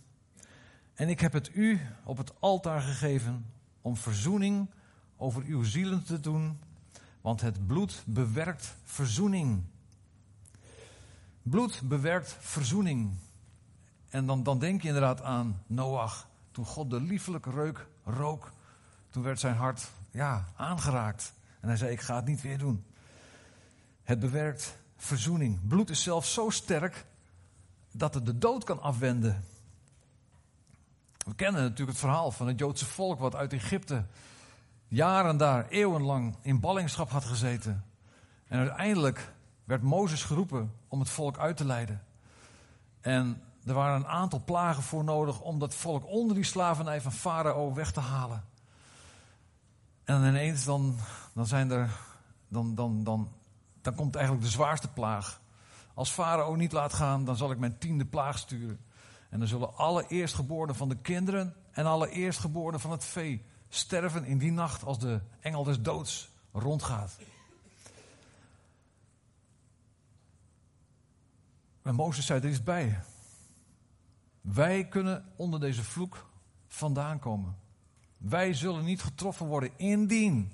En 0.94 1.10
ik 1.10 1.20
heb 1.20 1.34
het 1.34 1.56
u 1.56 1.80
op 2.04 2.18
het 2.18 2.42
altaar 2.42 2.82
gegeven 2.82 3.46
om 3.82 3.98
verzoening 3.98 4.70
over 5.18 5.44
uw 5.44 5.64
zielen 5.64 6.04
te 6.04 6.20
doen, 6.20 6.60
want 7.22 7.42
het 7.42 7.68
bloed 7.68 8.04
bewerkt 8.06 8.76
verzoening. 8.84 9.64
Bloed 11.42 11.82
bewerkt 11.84 12.38
verzoening. 12.40 13.18
En 14.12 14.26
dan, 14.26 14.44
dan 14.44 14.60
denk 14.60 14.82
je 14.82 14.88
inderdaad 14.88 15.22
aan 15.22 15.64
Noach. 15.68 16.28
Toen 16.52 16.66
God 16.66 16.90
de 16.90 17.02
liefelijke 17.02 17.50
reuk 17.50 17.88
rook, 18.04 18.52
toen 19.10 19.24
werd 19.24 19.40
zijn 19.40 19.56
hart 19.56 19.90
ja, 20.12 20.46
aangeraakt. 20.56 21.34
En 21.60 21.68
hij 21.68 21.78
zei: 21.78 21.92
Ik 21.92 22.02
ga 22.02 22.16
het 22.16 22.26
niet 22.26 22.42
weer 22.42 22.58
doen. 22.58 22.86
Het 24.04 24.20
bewerkt 24.20 24.78
verzoening. 24.98 25.68
Bloed 25.68 25.90
is 25.90 26.04
zelfs 26.04 26.34
zo 26.34 26.50
sterk 26.50 27.06
dat 27.92 28.14
het 28.14 28.26
de 28.26 28.38
dood 28.38 28.64
kan 28.64 28.82
afwenden. 28.82 29.46
We 31.18 31.36
kennen 31.36 31.62
natuurlijk 31.62 31.90
het 31.90 32.00
verhaal 32.00 32.32
van 32.32 32.48
het 32.48 32.60
Joodse 32.60 32.86
volk 32.86 33.20
wat 33.20 33.36
uit 33.36 33.54
Egypte 33.54 34.06
jaren 34.88 35.38
daar, 35.38 35.68
eeuwenlang 35.68 36.36
in 36.42 36.60
ballingschap 36.60 37.10
had 37.10 37.26
gezeten. 37.26 37.84
En 38.48 38.60
uiteindelijk 38.60 39.32
werd 39.64 39.82
Mozes 39.82 40.24
geroepen 40.24 40.74
om 40.88 41.00
het 41.00 41.10
volk 41.10 41.38
uit 41.38 41.58
te 41.58 41.66
leiden. 41.66 42.04
En 43.02 43.42
er 43.66 43.74
waren 43.74 43.96
een 43.96 44.08
aantal 44.08 44.42
plagen 44.46 44.84
voor 44.84 45.04
nodig 45.04 45.42
om 45.42 45.60
dat 45.60 45.76
volk 45.76 46.06
onder 46.06 46.36
die 46.36 46.44
slavernij 46.44 47.02
van 47.02 47.12
Farao 47.12 47.74
weg 47.74 47.92
te 47.92 48.00
halen. 48.00 48.44
En 50.04 50.24
ineens 50.24 50.64
dan, 50.64 50.96
dan 51.34 51.46
zijn 51.46 51.72
er, 51.72 51.90
dan, 52.48 52.76
dan, 52.76 53.04
dan, 53.04 53.32
dan 53.82 53.96
komt 53.96 54.16
eigenlijk 54.16 54.46
de 54.46 54.52
zwaarste 54.52 54.88
plaag. 54.88 55.42
Als 55.94 56.10
Farao 56.10 56.56
niet 56.56 56.72
laat 56.72 56.94
gaan, 56.94 57.26
dan 57.26 57.38
zal 57.38 57.52
ik 57.52 57.60
mijn 57.60 57.78
tiende 57.78 58.06
plaag 58.06 58.38
sturen. 58.38 58.80
En 59.30 59.40
dan 59.40 59.48
zullen 59.48 59.76
alle 59.78 60.08
eerstgeborenen 60.08 60.76
van 60.76 60.90
de 60.90 60.98
kinderen 60.98 61.56
en 61.72 61.86
alle 61.86 62.10
eerstgeborenen 62.10 62.80
van 62.80 62.92
het 62.92 63.06
vee 63.06 63.46
sterven 63.70 64.26
in 64.26 64.38
die 64.38 64.52
nacht 64.52 64.84
als 64.84 65.00
de 65.00 65.22
engel 65.40 65.64
des 65.64 65.82
doods 65.82 66.30
rondgaat. 66.52 67.18
En 71.82 71.96
Mozes 71.96 72.26
zei 72.26 72.42
er 72.42 72.50
iets 72.50 72.64
bij. 72.64 73.00
Wij 74.42 74.88
kunnen 74.88 75.26
onder 75.36 75.60
deze 75.60 75.84
vloek 75.84 76.30
vandaan 76.68 77.20
komen. 77.20 77.58
Wij 78.18 78.54
zullen 78.54 78.84
niet 78.84 79.02
getroffen 79.02 79.46
worden 79.46 79.78
indien. 79.78 80.52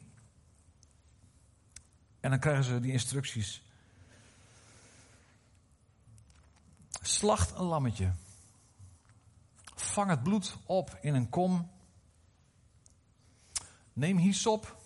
En 2.19 2.29
dan 2.29 2.39
krijgen 2.39 2.63
ze 2.63 2.79
die 2.79 2.91
instructies. 2.91 3.61
Slacht 7.01 7.51
een 7.51 7.65
lammetje. 7.65 8.13
Vang 9.75 10.09
het 10.09 10.23
bloed 10.23 10.57
op 10.65 10.97
in 11.01 11.15
een 11.15 11.29
kom. 11.29 11.71
Neem 13.93 14.17
hyssop. 14.17 14.77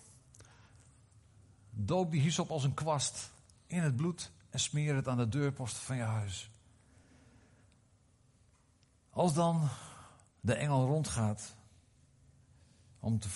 Doop 1.69 2.11
die 2.11 2.21
hyssop 2.21 2.49
als 2.49 2.63
een 2.63 2.73
kwast 2.73 3.31
in 3.67 3.81
het 3.81 3.95
bloed 3.95 4.31
en 4.49 4.59
smeer 4.59 4.95
het 4.95 5.07
aan 5.07 5.17
de 5.17 5.29
deurpost 5.29 5.75
van 5.75 5.95
je 5.95 6.03
huis. 6.03 6.50
Als 9.13 9.33
dan 9.33 9.67
de 10.39 10.53
engel 10.53 10.85
rondgaat 10.85 11.55
om 12.99 13.19
te, 13.19 13.27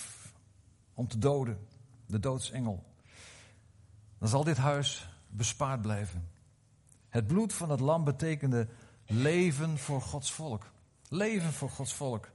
om 0.94 1.08
te 1.08 1.18
doden, 1.18 1.58
de 2.06 2.20
doodsengel, 2.20 2.84
dan 4.18 4.28
zal 4.28 4.44
dit 4.44 4.56
huis 4.56 5.08
bespaard 5.28 5.82
blijven. 5.82 6.28
Het 7.08 7.26
bloed 7.26 7.52
van 7.52 7.70
het 7.70 7.80
lam 7.80 8.04
betekende 8.04 8.68
leven 9.06 9.78
voor 9.78 10.02
Gods 10.02 10.32
volk. 10.32 10.70
Leven 11.08 11.52
voor 11.52 11.70
Gods 11.70 11.92
volk. 11.92 12.28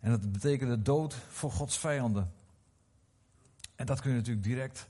En 0.00 0.10
dat 0.10 0.32
betekende 0.32 0.82
dood 0.82 1.14
voor 1.14 1.52
Gods 1.52 1.78
vijanden. 1.78 2.32
En 3.76 3.86
dat 3.86 4.00
kun 4.00 4.10
je 4.10 4.16
natuurlijk 4.16 4.46
direct 4.46 4.88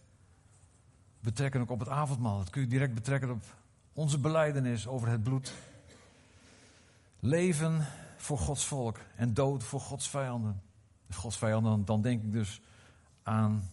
betrekken 1.21 1.61
ook 1.61 1.71
op 1.71 1.79
het 1.79 1.89
avondmaal. 1.89 2.39
Dat 2.39 2.51
kun 2.51 2.61
je 2.61 2.69
direct 2.69 2.95
betrekken 2.95 3.31
op 3.31 3.45
onze 3.93 4.19
beleidenis 4.19 4.87
over 4.87 5.09
het 5.09 5.23
bloed. 5.23 5.53
Leven 7.21 7.87
voor 8.17 8.39
Gods 8.39 8.65
volk 8.65 8.99
en 9.17 9.35
dood 9.35 9.65
voor 9.65 9.81
Gods 9.81 10.09
vijanden. 10.09 10.63
Gods 11.11 11.39
vijanden, 11.39 11.85
dan 11.85 12.03
denk 12.03 12.23
ik 12.23 12.33
dus 12.33 12.61
aan 13.23 13.71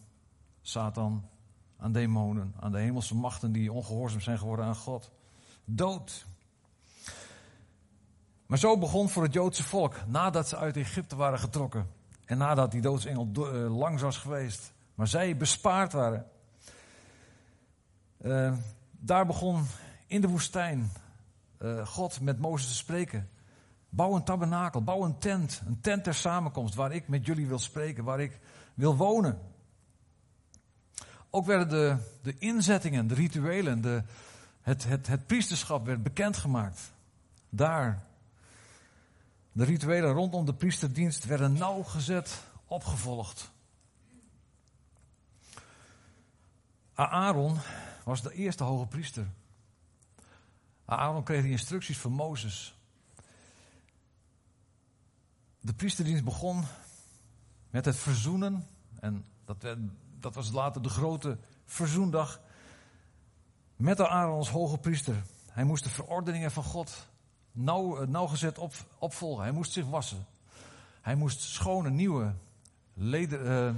Satan, 0.61 1.29
aan 1.77 1.91
demonen, 1.91 2.53
aan 2.59 2.71
de 2.71 2.77
hemelse 2.77 3.15
machten 3.15 3.51
die 3.51 3.71
ongehoorzaam 3.71 4.21
zijn 4.21 4.37
geworden 4.37 4.65
aan 4.65 4.75
God. 4.75 5.11
Dood. 5.65 6.25
Maar 8.45 8.57
zo 8.57 8.77
begon 8.77 9.09
voor 9.09 9.23
het 9.23 9.33
Joodse 9.33 9.63
volk, 9.63 9.95
nadat 10.07 10.47
ze 10.47 10.57
uit 10.57 10.77
Egypte 10.77 11.15
waren 11.15 11.39
getrokken. 11.39 11.87
En 12.25 12.37
nadat 12.37 12.71
die 12.71 12.81
doodsengel 12.81 13.29
eh, 13.33 13.77
langs 13.77 14.01
was 14.01 14.17
geweest. 14.17 14.73
Maar 14.95 15.07
zij 15.07 15.37
bespaard 15.37 15.93
waren. 15.93 16.25
Uh, 18.21 18.53
daar 18.91 19.25
begon 19.25 19.65
in 20.07 20.21
de 20.21 20.27
woestijn 20.27 20.91
uh, 21.59 21.87
God 21.87 22.21
met 22.21 22.39
Mozes 22.39 22.67
te 22.67 22.75
spreken. 22.75 23.29
Bouw 23.95 24.15
een 24.15 24.23
tabernakel, 24.23 24.83
bouw 24.83 25.03
een 25.03 25.17
tent. 25.17 25.61
Een 25.65 25.81
tent 25.81 26.03
ter 26.03 26.13
samenkomst 26.13 26.75
waar 26.75 26.91
ik 26.91 27.07
met 27.07 27.25
jullie 27.25 27.47
wil 27.47 27.59
spreken, 27.59 28.03
waar 28.03 28.19
ik 28.19 28.39
wil 28.73 28.95
wonen. 28.95 29.39
Ook 31.29 31.45
werden 31.45 31.69
de, 31.69 31.97
de 32.21 32.35
inzettingen, 32.37 33.07
de 33.07 33.13
rituelen, 33.13 33.81
de, 33.81 34.03
het, 34.61 34.83
het, 34.83 35.07
het 35.07 35.25
priesterschap 35.27 35.85
werd 35.85 36.03
bekendgemaakt. 36.03 36.93
Daar. 37.49 38.03
De 39.51 39.63
rituelen 39.63 40.11
rondom 40.11 40.45
de 40.45 40.53
priesterdienst 40.53 41.25
werden 41.25 41.53
nauwgezet 41.53 42.43
opgevolgd. 42.65 43.51
Aaron 46.93 47.57
was 48.03 48.21
de 48.21 48.33
eerste 48.33 48.63
hoge 48.63 48.85
priester. 48.85 49.27
Aaron 50.85 51.23
kreeg 51.23 51.45
instructies 51.45 51.97
van 51.97 52.11
Mozes. 52.11 52.75
De 55.65 55.74
priesterdienst 55.74 56.24
begon 56.24 56.63
met 57.69 57.86
het 57.86 57.95
verzoenen. 57.95 58.67
En 59.00 59.25
dat, 59.45 59.65
dat 60.19 60.36
was 60.36 60.51
later 60.51 60.81
de 60.81 60.89
grote 60.89 61.38
verzoendag. 61.65 62.41
Met 63.75 64.01
Aaron 64.01 64.38
als 64.38 64.50
hoge 64.50 64.77
priester. 64.77 65.24
Hij 65.51 65.63
moest 65.63 65.84
de 65.84 65.89
verordeningen 65.89 66.51
van 66.51 66.63
God 66.63 67.07
nauw, 67.51 67.98
eh, 67.98 68.07
nauwgezet 68.07 68.57
op, 68.57 68.74
opvolgen. 68.98 69.43
Hij 69.43 69.51
moest 69.51 69.72
zich 69.72 69.86
wassen. 69.86 70.25
Hij 71.01 71.15
moest 71.15 71.41
schone, 71.41 71.89
nieuwe 71.89 72.34
leder, 72.93 73.67
uh, 73.67 73.75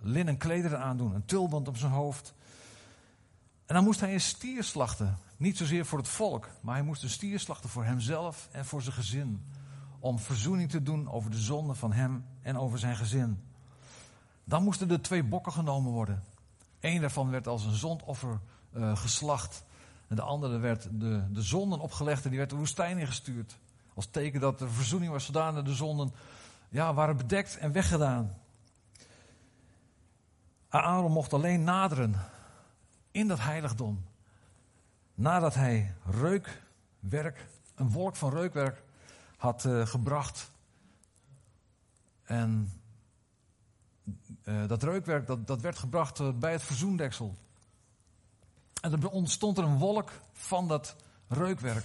linnen 0.00 0.36
klederen 0.36 0.80
aandoen. 0.80 1.14
Een 1.14 1.24
tulband 1.24 1.68
op 1.68 1.76
zijn 1.76 1.92
hoofd. 1.92 2.34
En 3.66 3.74
dan 3.74 3.84
moest 3.84 4.00
hij 4.00 4.12
een 4.12 4.20
stier 4.20 4.64
slachten. 4.64 5.18
Niet 5.36 5.56
zozeer 5.56 5.86
voor 5.86 5.98
het 5.98 6.08
volk, 6.08 6.48
maar 6.60 6.74
hij 6.74 6.84
moest 6.84 7.02
een 7.02 7.10
stier 7.10 7.40
slachten 7.40 7.70
voor 7.70 7.84
hemzelf 7.84 8.48
en 8.52 8.64
voor 8.64 8.82
zijn 8.82 8.94
gezin. 8.94 9.44
Om 10.00 10.18
verzoening 10.18 10.70
te 10.70 10.82
doen 10.82 11.10
over 11.10 11.30
de 11.30 11.38
zonde 11.38 11.74
van 11.74 11.92
hem 11.92 12.24
en 12.42 12.58
over 12.58 12.78
zijn 12.78 12.96
gezin. 12.96 13.42
Dan 14.44 14.62
moesten 14.62 14.90
er 14.90 15.02
twee 15.02 15.24
bokken 15.24 15.52
genomen 15.52 15.92
worden. 15.92 16.22
Eén 16.80 17.00
daarvan 17.00 17.30
werd 17.30 17.46
als 17.46 17.64
een 17.64 17.74
zondoffer 17.74 18.40
uh, 18.72 18.96
geslacht. 18.96 19.64
En 20.08 20.16
de 20.16 20.22
andere 20.22 20.58
werd 20.58 20.88
de, 20.92 21.24
de 21.32 21.42
zonden 21.42 21.80
opgelegd 21.80 22.24
en 22.24 22.30
die 22.30 22.38
werd 22.38 22.50
de 22.50 22.56
woestijn 22.56 22.98
ingestuurd. 22.98 23.58
Als 23.94 24.06
teken 24.06 24.40
dat 24.40 24.58
de 24.58 24.68
verzoening 24.68 25.12
was 25.12 25.24
gedaan 25.24 25.56
en 25.56 25.64
de 25.64 25.74
zonden 25.74 26.12
ja, 26.68 26.94
waren 26.94 27.16
bedekt 27.16 27.58
en 27.58 27.72
weggedaan. 27.72 28.34
Aaron 30.68 31.12
mocht 31.12 31.32
alleen 31.32 31.64
naderen 31.64 32.14
in 33.10 33.28
dat 33.28 33.40
heiligdom. 33.40 34.04
Nadat 35.14 35.54
hij 35.54 35.94
reukwerk, 36.04 37.46
een 37.74 37.90
wolk 37.90 38.16
van 38.16 38.30
reukwerk 38.30 38.82
had 39.40 39.64
uh, 39.64 39.86
gebracht. 39.86 40.50
En 42.22 42.72
uh, 44.44 44.66
dat 44.66 44.82
reukwerk 44.82 45.26
dat, 45.26 45.46
dat 45.46 45.60
werd 45.60 45.78
gebracht 45.78 46.20
uh, 46.20 46.32
bij 46.32 46.52
het 46.52 46.62
verzoendeksel. 46.62 47.36
En 48.80 48.92
er 48.92 49.08
ontstond 49.08 49.58
er 49.58 49.64
een 49.64 49.78
wolk 49.78 50.10
van 50.32 50.68
dat 50.68 50.96
reukwerk. 51.28 51.84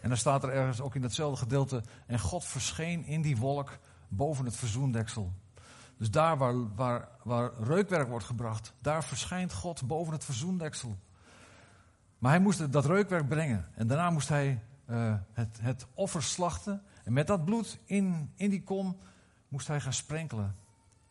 En 0.00 0.08
dan 0.08 0.18
staat 0.18 0.42
er 0.42 0.50
ergens 0.50 0.80
ook 0.80 0.94
in 0.94 1.02
hetzelfde 1.02 1.36
gedeelte. 1.36 1.82
En 2.06 2.18
God 2.18 2.44
verscheen 2.44 3.04
in 3.04 3.22
die 3.22 3.36
wolk 3.36 3.78
boven 4.08 4.44
het 4.44 4.56
verzoendeksel. 4.56 5.32
Dus 5.96 6.10
daar 6.10 6.36
waar, 6.38 6.74
waar, 6.74 7.08
waar 7.22 7.50
reukwerk 7.60 8.08
wordt 8.08 8.24
gebracht, 8.24 8.72
daar 8.80 9.04
verschijnt 9.04 9.52
God 9.52 9.86
boven 9.86 10.12
het 10.12 10.24
verzoendeksel. 10.24 10.98
Maar 12.18 12.30
hij 12.30 12.40
moest 12.40 12.72
dat 12.72 12.86
reukwerk 12.86 13.28
brengen. 13.28 13.68
En 13.74 13.86
daarna 13.86 14.10
moest 14.10 14.28
hij 14.28 14.62
uh, 14.90 15.14
het, 15.32 15.58
het. 15.60 15.86
En 17.04 17.12
met 17.12 17.26
dat 17.26 17.44
bloed 17.44 17.78
in, 17.84 18.32
in 18.36 18.50
die 18.50 18.62
kom 18.62 18.96
moest 19.48 19.66
hij 19.66 19.80
gaan 19.80 19.92
sprenkelen. 19.92 20.56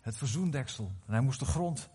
Het 0.01 0.17
verzoendeksel. 0.17 0.91
En 1.05 1.13
hij 1.13 1.21
moest 1.21 1.39
de 1.39 1.45
grond 1.45 1.89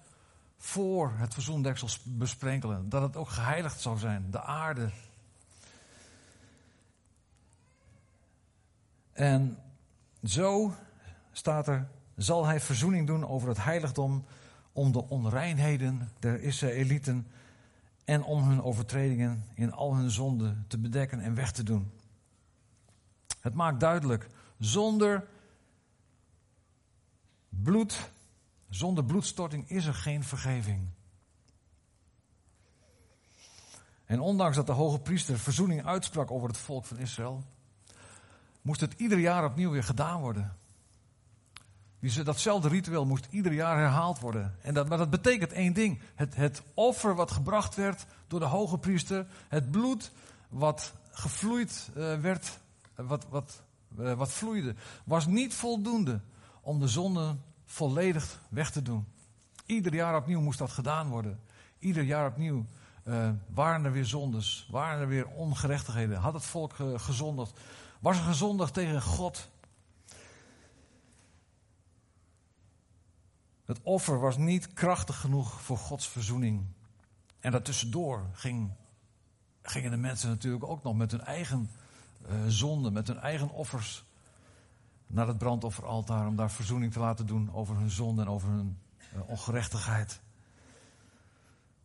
voor 0.57 1.13
het 1.17 1.35
verzoendeksel 1.35 1.89
besprenkelen. 2.05 2.89
Dat 2.89 3.03
het 3.03 3.17
ook 3.17 3.29
geheiligd 3.29 3.81
zou 3.81 3.99
zijn. 3.99 4.31
De 4.31 4.43
aarde. 4.43 4.91
En 9.13 9.59
zo 10.25 10.75
staat 11.33 11.69
er, 11.69 11.89
zal 12.17 12.47
hij 12.47 12.61
verzoening 12.61 13.07
doen 13.07 13.27
over 13.27 13.49
het 13.49 13.65
heiligdom 13.65 14.25
om 14.73 14.93
de 14.93 15.09
onreinheden 15.09 16.11
der 16.19 16.43
Israëlieten 16.43 17.27
en 18.09 18.25
om 18.25 18.49
hun 18.49 18.63
overtredingen 18.63 19.45
in 19.55 19.73
al 19.73 19.97
hun 19.97 20.11
zonden 20.11 20.65
te 20.69 20.79
bedekken 20.79 21.21
en 21.21 21.35
weg 21.35 21.53
te 21.53 21.63
doen. 21.63 21.91
Het 23.41 23.55
maakt 23.55 23.81
duidelijk, 23.81 24.27
zonder 24.59 25.27
bloed, 27.49 28.11
zonder 28.69 29.05
bloedstorting 29.05 29.71
is 29.71 29.87
er 29.87 29.95
geen 29.95 30.25
vergeving. 30.25 30.89
En 34.05 34.21
ondanks 34.21 34.57
dat 34.57 34.67
de 34.67 34.73
hoge 34.73 34.99
priester 34.99 35.39
verzoening 35.39 35.85
uitsprak 35.85 36.31
over 36.31 36.49
het 36.49 36.59
volk 36.59 36.85
van 36.85 36.99
Israël, 36.99 37.45
moest 38.63 38.81
het 38.81 38.93
ieder 38.93 39.19
jaar 39.19 39.45
opnieuw 39.45 39.71
weer 39.71 39.85
gedaan 39.85 40.21
worden. 40.21 40.57
Die, 42.01 42.23
datzelfde 42.23 42.69
ritueel 42.69 43.07
moest 43.07 43.27
ieder 43.31 43.53
jaar 43.53 43.77
herhaald 43.77 44.21
worden. 44.21 44.55
En 44.63 44.75
dat, 44.75 44.89
maar 44.89 44.99
dat 44.99 45.11
betekent 45.11 45.53
één 45.53 45.73
ding. 45.73 46.01
Het, 46.15 46.37
het 46.37 46.63
offer 46.75 47.15
wat 47.15 47.31
gebracht 47.31 47.75
werd 47.75 48.07
door 48.27 48.41
de 48.41 48.47
hoge 48.47 48.79
priester, 48.79 49.27
het 49.49 49.71
bloed 49.71 50.13
wat 50.49 50.93
gevloeid 51.11 51.91
uh, 51.97 52.15
werd, 52.21 52.59
wat, 52.95 53.27
wat, 53.29 53.63
uh, 53.99 54.13
wat 54.13 54.33
vloeide, 54.33 54.75
was 55.05 55.27
niet 55.27 55.55
voldoende 55.55 56.21
om 56.61 56.81
de 56.81 56.89
zonde 56.89 57.37
volledig 57.65 58.41
weg 58.49 58.71
te 58.71 58.83
doen. 58.83 59.07
Ieder 59.67 59.95
jaar 59.95 60.17
opnieuw 60.17 60.41
moest 60.41 60.59
dat 60.59 60.71
gedaan 60.71 61.09
worden. 61.09 61.41
Ieder 61.79 62.03
jaar 62.03 62.27
opnieuw 62.27 62.67
waren 63.55 63.85
er 63.85 63.93
weer 63.93 64.05
zondes, 64.05 64.69
waren 64.71 65.01
er 65.01 65.09
weer 65.09 65.27
ongerechtigheden, 65.27 66.19
had 66.19 66.35
het 66.35 66.45
volk 66.45 66.75
gezondigd, 66.97 67.61
was 68.01 68.17
er 68.17 68.23
gezondigd 68.23 68.75
tegen 68.75 69.03
God. 69.03 69.49
Het 73.69 73.81
offer 73.83 74.21
was 74.21 74.37
niet 74.37 74.73
krachtig 74.73 75.21
genoeg 75.21 75.63
voor 75.63 75.79
Gods 75.79 76.09
verzoening. 76.09 76.67
En 77.41 77.51
daartussendoor 77.51 78.27
ging, 78.33 78.71
gingen 79.63 79.91
de 79.91 79.97
mensen 79.97 80.29
natuurlijk 80.29 80.65
ook 80.65 80.83
nog 80.83 80.97
met 80.97 81.11
hun 81.11 81.21
eigen 81.21 81.71
uh, 82.29 82.35
zonde, 82.47 82.91
met 82.91 83.07
hun 83.07 83.19
eigen 83.19 83.51
offers 83.51 84.05
naar 85.07 85.27
het 85.27 85.39
brandofferaltaar 85.39 86.27
om 86.27 86.37
daar 86.37 86.51
verzoening 86.51 86.93
te 86.93 86.99
laten 86.99 87.27
doen 87.27 87.53
over 87.53 87.77
hun 87.77 87.91
zonde 87.91 88.23
en 88.23 88.29
over 88.29 88.49
hun 88.49 88.79
uh, 89.15 89.29
ongerechtigheid. 89.29 90.21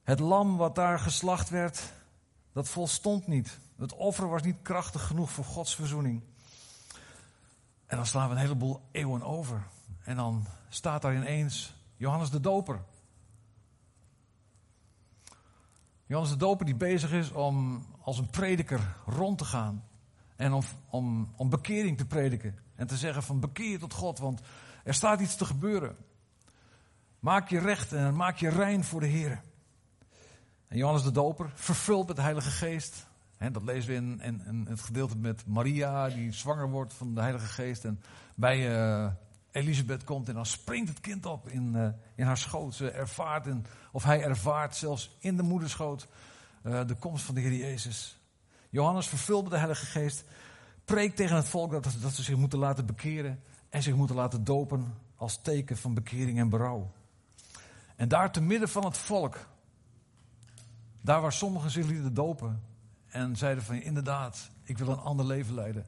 Het 0.03 0.19
lam 0.19 0.57
wat 0.57 0.75
daar 0.75 0.99
geslacht 0.99 1.49
werd, 1.49 1.93
dat 2.51 2.69
volstond 2.69 3.27
niet. 3.27 3.59
Het 3.77 3.93
offer 3.93 4.29
was 4.29 4.41
niet 4.41 4.61
krachtig 4.61 5.07
genoeg 5.07 5.31
voor 5.31 5.45
Gods 5.45 5.75
verzoening. 5.75 6.21
En 7.85 7.97
dan 7.97 8.05
slaan 8.05 8.27
we 8.27 8.35
een 8.35 8.41
heleboel 8.41 8.81
eeuwen 8.91 9.21
over. 9.21 9.71
En 10.03 10.15
dan 10.15 10.45
staat 10.69 11.01
daar 11.01 11.15
ineens 11.15 11.75
Johannes 11.95 12.29
de 12.29 12.39
Doper. 12.39 12.81
Johannes 16.05 16.31
de 16.31 16.37
Doper 16.37 16.65
die 16.65 16.75
bezig 16.75 17.11
is 17.11 17.31
om 17.31 17.85
als 18.01 18.17
een 18.17 18.29
prediker 18.29 18.95
rond 19.05 19.37
te 19.37 19.45
gaan. 19.45 19.83
En 20.35 20.53
om, 20.53 20.63
om, 20.89 21.33
om 21.35 21.49
bekering 21.49 21.97
te 21.97 22.05
prediken. 22.05 22.59
En 22.75 22.87
te 22.87 22.97
zeggen 22.97 23.23
van 23.23 23.39
bekeer 23.39 23.79
tot 23.79 23.93
God, 23.93 24.19
want 24.19 24.41
er 24.83 24.93
staat 24.93 25.19
iets 25.19 25.35
te 25.35 25.45
gebeuren. 25.45 25.95
Maak 27.19 27.49
je 27.49 27.59
recht 27.59 27.93
en 27.93 28.15
maak 28.15 28.37
je 28.37 28.49
rein 28.49 28.83
voor 28.83 28.99
de 28.99 29.05
Heer. 29.05 29.41
En 30.67 30.77
Johannes 30.77 31.03
de 31.03 31.11
Doper, 31.11 31.51
vervuld 31.53 32.07
met 32.07 32.15
de 32.15 32.21
Heilige 32.21 32.49
Geest. 32.49 33.07
Hè, 33.37 33.51
dat 33.51 33.63
lezen 33.63 33.89
we 33.89 33.95
in, 33.95 34.21
in, 34.21 34.45
in, 34.45 34.65
het 34.69 34.81
gedeelte 34.81 35.17
met 35.17 35.47
Maria, 35.47 36.09
die 36.09 36.31
zwanger 36.31 36.69
wordt 36.69 36.93
van 36.93 37.15
de 37.15 37.21
Heilige 37.21 37.45
Geest. 37.45 37.85
En 37.85 38.01
bij 38.35 38.77
uh, 38.77 39.11
Elisabeth 39.53 40.03
komt 40.03 40.27
en 40.27 40.33
dan 40.33 40.45
springt 40.45 40.89
het 40.89 40.99
kind 40.99 41.25
op 41.25 41.49
in, 41.49 41.73
uh, 41.75 41.87
in 42.15 42.25
haar 42.25 42.37
schoot. 42.37 42.75
Ze 42.75 42.89
ervaart, 42.89 43.47
en, 43.47 43.65
of 43.91 44.03
hij 44.03 44.23
ervaart 44.23 44.75
zelfs 44.75 45.17
in 45.19 45.37
de 45.37 45.43
moederschoot 45.43 46.07
uh, 46.63 46.87
de 46.87 46.95
komst 46.95 47.25
van 47.25 47.35
de 47.35 47.41
Heer 47.41 47.53
Jezus. 47.53 48.19
Johannes, 48.69 49.07
vervuld 49.07 49.41
met 49.41 49.51
de 49.51 49.57
Heilige 49.57 49.85
Geest, 49.85 50.23
preekt 50.85 51.15
tegen 51.15 51.35
het 51.35 51.47
volk 51.47 51.71
dat, 51.71 51.87
dat 52.01 52.13
ze 52.13 52.23
zich 52.23 52.35
moeten 52.35 52.59
laten 52.59 52.85
bekeren 52.85 53.43
en 53.69 53.83
zich 53.83 53.95
moeten 53.95 54.15
laten 54.15 54.43
dopen 54.43 54.93
als 55.15 55.41
teken 55.41 55.77
van 55.77 55.93
bekering 55.93 56.39
en 56.39 56.49
berouw. 56.49 56.91
En 57.95 58.07
daar 58.07 58.31
te 58.31 58.41
midden 58.41 58.69
van 58.69 58.85
het 58.85 58.97
volk, 58.97 59.47
daar 61.01 61.21
waar 61.21 61.33
sommigen 61.33 61.71
zich 61.71 61.85
lieten 61.85 62.13
dopen 62.13 62.63
en 63.07 63.35
zeiden 63.35 63.63
van 63.63 63.75
inderdaad, 63.75 64.49
ik 64.63 64.77
wil 64.77 64.87
een 64.87 64.99
ander 64.99 65.25
leven 65.25 65.53
leiden 65.53 65.85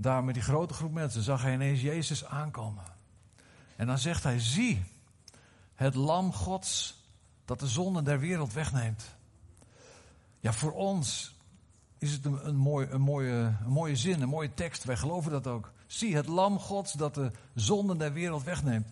daar 0.00 0.24
met 0.24 0.34
die 0.34 0.42
grote 0.42 0.74
groep 0.74 0.92
mensen 0.92 1.22
zag 1.22 1.42
hij 1.42 1.54
ineens 1.54 1.80
Jezus 1.80 2.24
aankomen. 2.24 2.84
En 3.76 3.86
dan 3.86 3.98
zegt 3.98 4.22
hij: 4.22 4.40
Zie, 4.40 4.82
het 5.74 5.94
Lam 5.94 6.32
Gods 6.32 7.04
dat 7.44 7.60
de 7.60 7.68
zonde 7.68 8.02
der 8.02 8.20
wereld 8.20 8.52
wegneemt. 8.52 9.14
Ja, 10.40 10.52
voor 10.52 10.72
ons 10.72 11.34
is 11.98 12.12
het 12.12 12.24
een, 12.24 12.56
mooi, 12.56 12.86
een, 12.90 13.00
mooie, 13.00 13.54
een 13.64 13.72
mooie 13.72 13.96
zin, 13.96 14.22
een 14.22 14.28
mooie 14.28 14.54
tekst. 14.54 14.84
Wij 14.84 14.96
geloven 14.96 15.30
dat 15.30 15.46
ook. 15.46 15.72
Zie, 15.86 16.16
het 16.16 16.26
Lam 16.26 16.58
Gods 16.58 16.92
dat 16.92 17.14
de 17.14 17.30
zonde 17.54 17.96
der 17.96 18.12
wereld 18.12 18.42
wegneemt. 18.42 18.88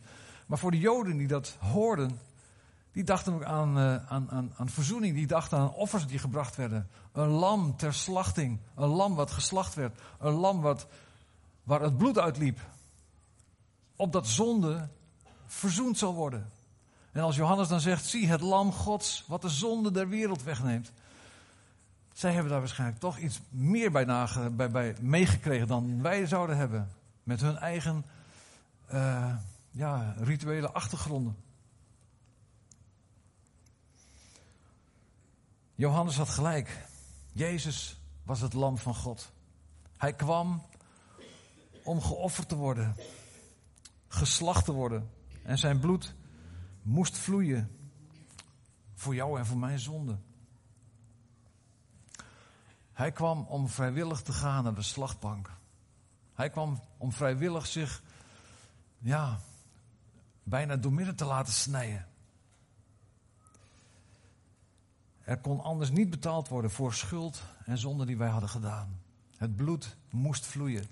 Maar 0.46 0.58
voor 0.58 0.70
de 0.70 0.78
Joden 0.78 1.16
die 1.16 1.26
dat 1.26 1.56
hoorden, 1.60 2.18
die 2.98 3.06
dachten 3.06 3.32
ook 3.32 3.44
aan, 3.44 3.78
uh, 3.78 3.96
aan, 4.08 4.30
aan, 4.30 4.52
aan 4.56 4.68
verzoening. 4.68 5.14
Die 5.14 5.26
dachten 5.26 5.58
aan 5.58 5.72
offers 5.72 6.06
die 6.06 6.18
gebracht 6.18 6.56
werden. 6.56 6.88
Een 7.12 7.28
lam 7.28 7.76
ter 7.76 7.94
slachting. 7.94 8.58
Een 8.74 8.88
lam 8.88 9.14
wat 9.14 9.30
geslacht 9.30 9.74
werd. 9.74 10.00
Een 10.18 10.32
lam 10.32 10.60
wat, 10.60 10.86
waar 11.62 11.80
het 11.80 11.96
bloed 11.96 12.18
uitliep. 12.18 12.60
Opdat 13.96 14.26
zonde 14.26 14.88
verzoend 15.46 15.98
zal 15.98 16.14
worden. 16.14 16.50
En 17.12 17.22
als 17.22 17.36
Johannes 17.36 17.68
dan 17.68 17.80
zegt, 17.80 18.04
zie 18.04 18.28
het 18.28 18.40
lam 18.40 18.72
gods 18.72 19.24
wat 19.26 19.42
de 19.42 19.48
zonde 19.48 19.90
der 19.90 20.08
wereld 20.08 20.42
wegneemt. 20.42 20.92
Zij 22.12 22.32
hebben 22.32 22.50
daar 22.50 22.60
waarschijnlijk 22.60 23.00
toch 23.00 23.18
iets 23.18 23.40
meer 23.48 23.90
bij, 23.90 24.04
nage, 24.04 24.50
bij, 24.50 24.70
bij 24.70 24.96
meegekregen 25.00 25.66
dan 25.66 26.02
wij 26.02 26.26
zouden 26.26 26.56
hebben. 26.56 26.88
Met 27.22 27.40
hun 27.40 27.56
eigen 27.56 28.04
uh, 28.92 29.34
ja, 29.70 30.14
rituele 30.18 30.72
achtergronden. 30.72 31.36
Johannes 35.78 36.16
had 36.16 36.28
gelijk. 36.28 36.86
Jezus 37.32 38.00
was 38.22 38.40
het 38.40 38.52
lam 38.52 38.78
van 38.78 38.94
God. 38.94 39.32
Hij 39.96 40.14
kwam 40.14 40.62
om 41.84 42.02
geofferd 42.02 42.48
te 42.48 42.54
worden, 42.54 42.96
geslacht 44.08 44.64
te 44.64 44.72
worden. 44.72 45.10
En 45.42 45.58
zijn 45.58 45.80
bloed 45.80 46.14
moest 46.82 47.16
vloeien 47.16 47.76
voor 48.94 49.14
jou 49.14 49.38
en 49.38 49.46
voor 49.46 49.58
mijn 49.58 49.78
zonde. 49.78 50.18
Hij 52.92 53.12
kwam 53.12 53.46
om 53.48 53.68
vrijwillig 53.68 54.22
te 54.22 54.32
gaan 54.32 54.64
naar 54.64 54.74
de 54.74 54.82
slachtbank. 54.82 55.50
Hij 56.34 56.50
kwam 56.50 56.80
om 56.96 57.12
vrijwillig 57.12 57.66
zich, 57.66 58.02
ja, 58.98 59.38
bijna 60.42 60.76
doormidden 60.76 61.16
te 61.16 61.24
laten 61.24 61.52
snijden. 61.52 62.08
Er 65.28 65.38
kon 65.38 65.60
anders 65.60 65.90
niet 65.90 66.10
betaald 66.10 66.48
worden 66.48 66.70
voor 66.70 66.94
schuld 66.94 67.42
en 67.64 67.78
zonde 67.78 68.06
die 68.06 68.16
wij 68.16 68.28
hadden 68.28 68.48
gedaan. 68.48 69.00
Het 69.36 69.56
bloed 69.56 69.96
moest 70.10 70.46
vloeien. 70.46 70.84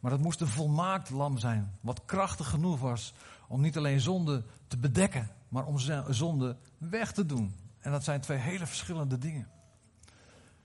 Maar 0.00 0.12
het 0.12 0.20
moest 0.20 0.40
een 0.40 0.46
volmaakt 0.46 1.10
lam 1.10 1.38
zijn, 1.38 1.72
wat 1.80 2.04
krachtig 2.04 2.48
genoeg 2.48 2.80
was 2.80 3.14
om 3.46 3.60
niet 3.60 3.76
alleen 3.76 4.00
zonde 4.00 4.44
te 4.66 4.76
bedekken, 4.76 5.30
maar 5.48 5.66
om 5.66 5.78
zonde 6.08 6.56
weg 6.78 7.12
te 7.12 7.26
doen. 7.26 7.54
En 7.78 7.90
dat 7.90 8.04
zijn 8.04 8.20
twee 8.20 8.38
hele 8.38 8.66
verschillende 8.66 9.18
dingen. 9.18 9.48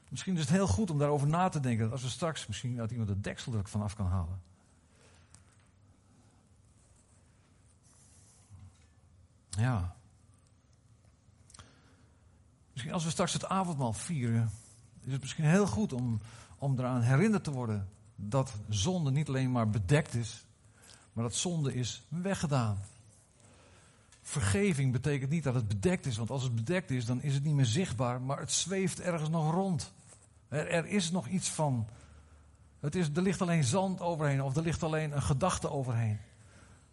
Misschien 0.10 0.34
is 0.34 0.42
het 0.42 0.50
heel 0.50 0.68
goed 0.68 0.92
om 0.92 0.98
daarover 0.98 1.28
na 1.28 1.50
te 1.50 1.60
denken. 1.60 1.92
Als 1.92 2.02
we 2.02 2.10
straks 2.10 2.48
misschien 2.48 2.76
dat 2.76 2.92
iemand 2.92 3.10
de 3.10 3.20
deksel 3.20 3.54
er 3.54 3.68
vanaf 3.68 3.96
kan 3.96 4.08
halen. 4.08 4.42
Ja. 9.50 9.96
Misschien 12.74 12.94
als 12.94 13.04
we 13.04 13.10
straks 13.10 13.34
het 13.34 13.46
avondmaal 13.46 13.94
vieren, 13.94 14.52
is 15.04 15.12
het 15.12 15.22
misschien 15.22 15.46
heel 15.46 15.68
goed 15.68 15.94
om, 15.94 16.22
om 16.58 16.80
eraan 16.80 17.02
herinnerd 17.02 17.44
te 17.44 17.52
worden 17.52 17.90
dat 18.16 18.54
zonde 18.70 19.12
niet 19.12 19.28
alleen 19.28 19.52
maar 19.52 19.70
bedekt 19.70 20.14
is, 20.14 20.46
maar 21.14 21.24
dat 21.24 21.36
zonde 21.36 21.74
is 21.74 22.04
weggedaan. 22.08 22.78
Vergeving 24.22 24.92
betekent 24.92 25.30
niet 25.30 25.44
dat 25.44 25.54
het 25.54 25.68
bedekt 25.68 26.06
is, 26.06 26.18
want 26.18 26.30
als 26.30 26.44
het 26.44 26.56
bedekt 26.56 26.92
is, 26.92 27.06
dan 27.06 27.22
is 27.22 27.34
het 27.34 27.44
niet 27.44 27.54
meer 27.54 27.66
zichtbaar, 27.66 28.22
maar 28.22 28.40
het 28.40 28.52
zweeft 28.52 29.00
ergens 29.00 29.30
nog 29.30 29.52
rond. 29.52 29.94
Er, 30.48 30.68
er 30.68 30.86
is 30.86 31.12
nog 31.12 31.28
iets 31.28 31.50
van. 31.50 31.88
Het 32.80 32.96
is, 32.96 33.10
er 33.14 33.22
ligt 33.22 33.42
alleen 33.42 33.64
zand 33.64 34.02
overheen 34.02 34.44
of 34.44 34.56
er 34.56 34.64
ligt 34.64 34.84
alleen 34.84 35.12
een 35.12 35.22
gedachte 35.22 35.70
overheen. 35.70 36.20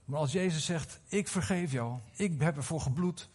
Maar 0.04 0.18
als 0.18 0.32
Jezus 0.32 0.64
zegt: 0.64 1.00
Ik 1.08 1.28
vergeef 1.28 1.72
jou, 1.72 1.98
ik 2.14 2.40
heb 2.40 2.56
ervoor 2.56 2.80
gebloed, 2.80 3.28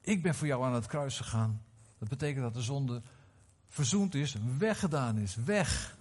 ik 0.00 0.22
ben 0.22 0.34
voor 0.34 0.46
jou 0.46 0.64
aan 0.64 0.74
het 0.74 0.86
kruis 0.86 1.16
gegaan. 1.16 1.62
Dat 1.98 2.08
betekent 2.08 2.42
dat 2.42 2.54
de 2.54 2.62
zonde 2.62 3.02
verzoend 3.68 4.14
is, 4.14 4.36
weggedaan 4.58 5.18
is, 5.18 5.36
weg. 5.36 5.96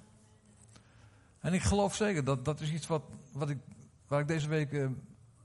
En 1.39 1.53
ik 1.53 1.61
geloof 1.61 1.95
zeker 1.95 2.23
dat 2.23 2.45
dat 2.45 2.61
is 2.61 2.71
iets 2.71 2.87
wat, 2.87 3.03
wat 3.31 3.49
ik, 3.49 3.57
waar 4.07 4.19
ik 4.19 4.27
deze 4.27 4.47
week 4.47 4.73
eh, 4.73 4.87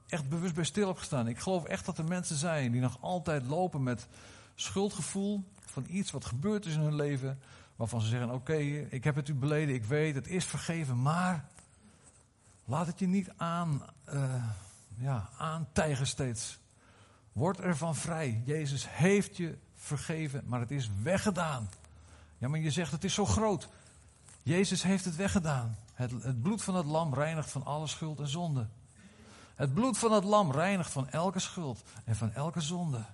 echt 0.06 0.28
bewust 0.28 0.54
bij 0.54 0.64
stil 0.64 0.88
heb 0.88 0.96
gestaan. 0.96 1.28
Ik 1.28 1.38
geloof 1.38 1.64
echt 1.64 1.86
dat 1.86 1.98
er 1.98 2.04
mensen 2.04 2.36
zijn 2.36 2.72
die 2.72 2.80
nog 2.80 2.98
altijd 3.00 3.46
lopen 3.46 3.82
met 3.82 4.08
schuldgevoel 4.54 5.44
van 5.60 5.84
iets 5.88 6.10
wat 6.10 6.24
gebeurd 6.24 6.66
is 6.66 6.74
in 6.74 6.80
hun 6.80 6.94
leven. 6.94 7.38
Waarvan 7.76 8.00
ze 8.00 8.08
zeggen: 8.08 8.30
Oké, 8.30 8.56
ik 8.90 9.04
heb 9.04 9.14
het 9.14 9.28
u 9.28 9.34
beleden, 9.34 9.74
ik 9.74 9.84
weet, 9.84 10.14
het 10.14 10.26
is 10.26 10.44
vergeven, 10.44 11.02
maar 11.02 11.48
laat 12.64 12.86
het 12.86 12.98
je 12.98 13.06
niet 13.06 13.30
aan, 13.36 13.82
uh, 14.14 14.44
ja, 14.96 15.28
aantijgen 15.38 16.06
steeds. 16.06 16.58
Word 17.32 17.60
ervan 17.60 17.96
vrij. 17.96 18.42
Jezus 18.44 18.86
heeft 18.88 19.36
je 19.36 19.58
vergeven, 19.80 20.42
maar 20.46 20.60
het 20.60 20.70
is 20.70 20.90
weggedaan. 21.02 21.70
Ja, 22.38 22.48
maar 22.48 22.60
je 22.60 22.70
zegt 22.70 22.92
het 22.92 23.04
is 23.04 23.14
zo 23.14 23.26
groot. 23.26 23.68
Jezus 24.42 24.82
heeft 24.82 25.04
het 25.04 25.16
weggedaan. 25.16 25.76
Het, 25.94 26.10
het 26.22 26.42
bloed 26.42 26.62
van 26.62 26.74
het 26.74 26.86
lam 26.86 27.14
reinigt 27.14 27.50
van 27.50 27.64
alle 27.64 27.86
schuld 27.86 28.18
en 28.18 28.28
zonde. 28.28 28.66
Het 29.54 29.74
bloed 29.74 29.98
van 29.98 30.12
het 30.12 30.24
lam 30.24 30.52
reinigt 30.52 30.90
van 30.90 31.10
elke 31.10 31.38
schuld 31.38 31.82
en 32.04 32.16
van 32.16 32.32
elke 32.32 32.60
zonde. 32.60 33.04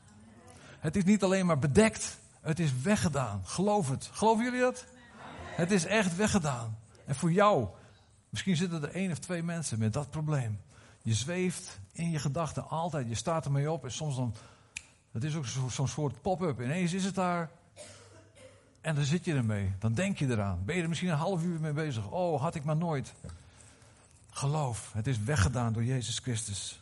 Het 0.79 0.96
is 0.96 1.05
niet 1.05 1.22
alleen 1.22 1.46
maar 1.46 1.59
bedekt, 1.59 2.18
het 2.40 2.59
is 2.59 2.81
weggedaan. 2.83 3.40
Geloof 3.44 3.88
het. 3.88 4.09
Geloven 4.12 4.44
jullie 4.44 4.61
dat? 4.61 4.85
Het 5.57 5.70
is 5.70 5.85
echt 5.85 6.16
weggedaan. 6.16 6.79
En 7.05 7.14
voor 7.14 7.33
jou, 7.33 7.68
misschien 8.29 8.57
zitten 8.57 8.83
er 8.83 8.90
één 8.90 9.11
of 9.11 9.18
twee 9.18 9.42
mensen 9.42 9.79
met 9.79 9.92
dat 9.92 10.11
probleem. 10.11 10.61
Je 11.02 11.14
zweeft 11.14 11.81
in 11.92 12.11
je 12.11 12.18
gedachten 12.18 12.68
altijd, 12.68 13.09
je 13.09 13.14
staat 13.14 13.44
ermee 13.44 13.70
op 13.70 13.85
en 13.85 13.92
soms 13.92 14.16
dan, 14.16 14.35
het 15.16 15.24
is 15.24 15.37
ook 15.37 15.46
zo'n 15.70 15.88
soort 15.88 16.22
pop-up. 16.22 16.61
Ineens 16.61 16.92
is 16.92 17.05
het 17.05 17.14
daar 17.14 17.50
en 18.81 18.94
dan 18.94 19.05
zit 19.05 19.24
je 19.24 19.35
ermee. 19.35 19.72
Dan 19.79 19.94
denk 19.94 20.18
je 20.18 20.26
eraan. 20.26 20.64
Ben 20.64 20.76
je 20.76 20.83
er 20.83 20.88
misschien 20.88 21.11
een 21.11 21.16
half 21.16 21.42
uur 21.42 21.61
mee 21.61 21.72
bezig. 21.72 22.11
Oh, 22.11 22.40
had 22.40 22.55
ik 22.55 22.64
maar 22.64 22.76
nooit. 22.76 23.12
Geloof, 24.31 24.92
het 24.92 25.07
is 25.07 25.18
weggedaan 25.18 25.72
door 25.72 25.85
Jezus 25.85 26.18
Christus. 26.18 26.81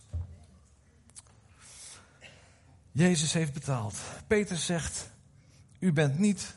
Jezus 2.93 3.33
heeft 3.33 3.53
betaald. 3.53 3.95
Peter 4.27 4.57
zegt, 4.57 5.11
u 5.79 5.93
bent 5.93 6.19
niet 6.19 6.57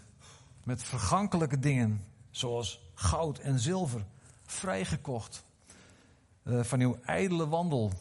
met 0.64 0.84
vergankelijke 0.84 1.60
dingen, 1.60 2.06
zoals 2.32 2.80
goud 2.94 3.38
en 3.38 3.60
zilver, 3.60 4.06
vrijgekocht 4.46 5.44
uh, 6.44 6.64
van 6.64 6.80
uw 6.80 6.98
ijdele 7.06 7.48
wandel, 7.48 7.92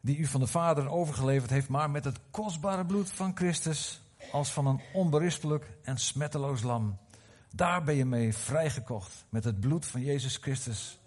die 0.00 0.16
u 0.16 0.26
van 0.26 0.40
de 0.40 0.46
Vader 0.46 0.88
overgeleverd 0.88 1.50
heeft, 1.50 1.68
maar 1.68 1.90
met 1.90 2.04
het 2.04 2.18
kostbare 2.30 2.86
bloed 2.86 3.10
van 3.10 3.36
Christus, 3.36 4.00
als 4.32 4.52
van 4.52 4.66
een 4.66 4.80
onberispelijk 4.92 5.66
en 5.82 5.98
smetteloos 5.98 6.62
lam. 6.62 6.98
Daar 7.54 7.82
ben 7.82 7.94
je 7.94 8.04
mee 8.04 8.34
vrijgekocht 8.34 9.24
met 9.28 9.44
het 9.44 9.60
bloed 9.60 9.86
van 9.86 10.00
Jezus 10.00 10.36
Christus. 10.36 10.98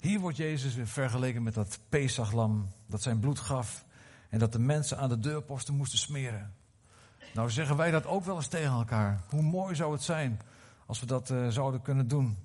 Hier 0.00 0.20
wordt 0.20 0.36
Jezus 0.36 0.74
weer 0.74 0.88
vergeleken 0.88 1.42
met 1.42 1.54
dat 1.54 1.78
Pesachlam 1.88 2.72
dat 2.86 3.02
zijn 3.02 3.20
bloed 3.20 3.38
gaf 3.38 3.84
en 4.28 4.38
dat 4.38 4.52
de 4.52 4.58
mensen 4.58 4.98
aan 4.98 5.08
de 5.08 5.18
deurposten 5.18 5.74
moesten 5.74 5.98
smeren. 5.98 6.54
Nou 7.34 7.50
zeggen 7.50 7.76
wij 7.76 7.90
dat 7.90 8.06
ook 8.06 8.24
wel 8.24 8.36
eens 8.36 8.48
tegen 8.48 8.72
elkaar. 8.72 9.22
Hoe 9.28 9.42
mooi 9.42 9.74
zou 9.74 9.92
het 9.92 10.02
zijn 10.02 10.40
als 10.86 11.00
we 11.00 11.06
dat 11.06 11.30
uh, 11.30 11.48
zouden 11.48 11.82
kunnen 11.82 12.08
doen. 12.08 12.38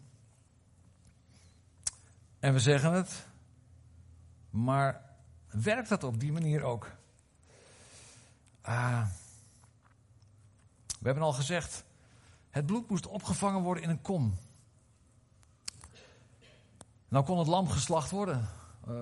En 2.39 2.53
we 2.53 2.59
zeggen 2.59 2.93
het, 2.93 3.27
maar 4.49 5.04
werkt 5.63 5.89
dat 5.89 6.03
op 6.03 6.19
die 6.19 6.31
manier 6.31 6.63
ook? 6.63 6.91
Ah, 8.61 9.05
we 10.87 11.11
hebben 11.11 11.23
al 11.23 11.33
gezegd, 11.33 11.83
het 12.49 12.65
bloed 12.65 12.89
moest 12.89 13.07
opgevangen 13.07 13.61
worden 13.61 13.83
in 13.83 13.89
een 13.89 14.01
kom. 14.01 14.37
Nou 17.07 17.25
kon 17.25 17.37
het 17.37 17.47
lam 17.47 17.69
geslacht 17.69 18.11
worden. 18.11 18.47
Uh, 18.87 18.95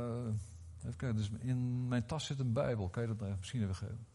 even 0.77 0.95
kijken, 0.95 1.15
dus 1.15 1.29
in 1.39 1.87
mijn 1.87 2.05
tas 2.05 2.25
zit 2.25 2.39
een 2.39 2.53
Bijbel. 2.53 2.89
Kan 2.89 3.01
je 3.01 3.15
dat 3.15 3.37
misschien 3.37 3.61
even 3.61 3.75
geven? 3.75 4.05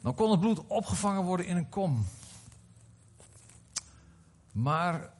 Dan 0.00 0.14
kon 0.14 0.30
het 0.30 0.40
bloed 0.40 0.66
opgevangen 0.66 1.22
worden 1.22 1.46
in 1.46 1.56
een 1.56 1.68
kom. 1.68 2.06
Maar 4.52 5.12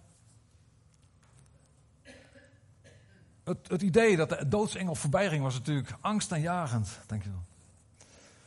het, 3.46 3.68
het 3.68 3.82
idee 3.82 4.16
dat 4.16 4.28
de 4.28 4.48
doodsengel 4.48 4.94
voorbij 4.94 5.28
ging 5.28 5.42
was 5.42 5.54
natuurlijk 5.54 5.96
angstaanjagend. 6.00 6.98
Denk 7.06 7.22
je 7.22 7.30
wel. 7.30 7.44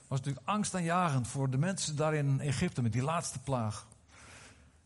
Was 0.08 0.18
natuurlijk 0.20 0.48
angstaanjagend 0.48 1.28
voor 1.28 1.50
de 1.50 1.58
mensen 1.58 1.96
daar 1.96 2.14
in 2.14 2.40
Egypte 2.40 2.82
met 2.82 2.94
die 2.94 3.04
laatste 3.04 3.40
plaag. 3.40 3.88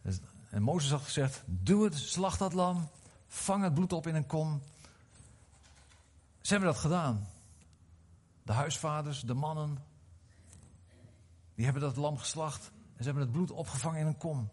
Dus, 0.02 0.19
en 0.49 0.62
Mozes 0.62 0.91
had 0.91 1.02
gezegd: 1.02 1.43
Doe 1.45 1.84
het, 1.84 1.95
slacht 1.97 2.39
dat 2.39 2.54
lam, 2.54 2.89
vang 3.28 3.63
het 3.63 3.73
bloed 3.73 3.93
op 3.93 4.08
in 4.08 4.15
een 4.15 4.26
kom. 4.26 4.62
Ze 6.41 6.54
hebben 6.54 6.71
dat 6.73 6.82
gedaan. 6.82 7.28
De 8.43 8.54
huisvaders, 8.54 9.21
de 9.21 9.34
mannen, 9.34 9.78
die 11.56 11.65
hebben 11.65 11.84
dat 11.84 11.95
lam 11.95 12.17
geslacht 12.17 12.71
en 12.95 12.97
ze 12.97 13.04
hebben 13.04 13.23
het 13.23 13.32
bloed 13.32 13.52
opgevangen 13.52 13.99
in 13.99 14.08
een 14.08 14.17
kom. 14.17 14.49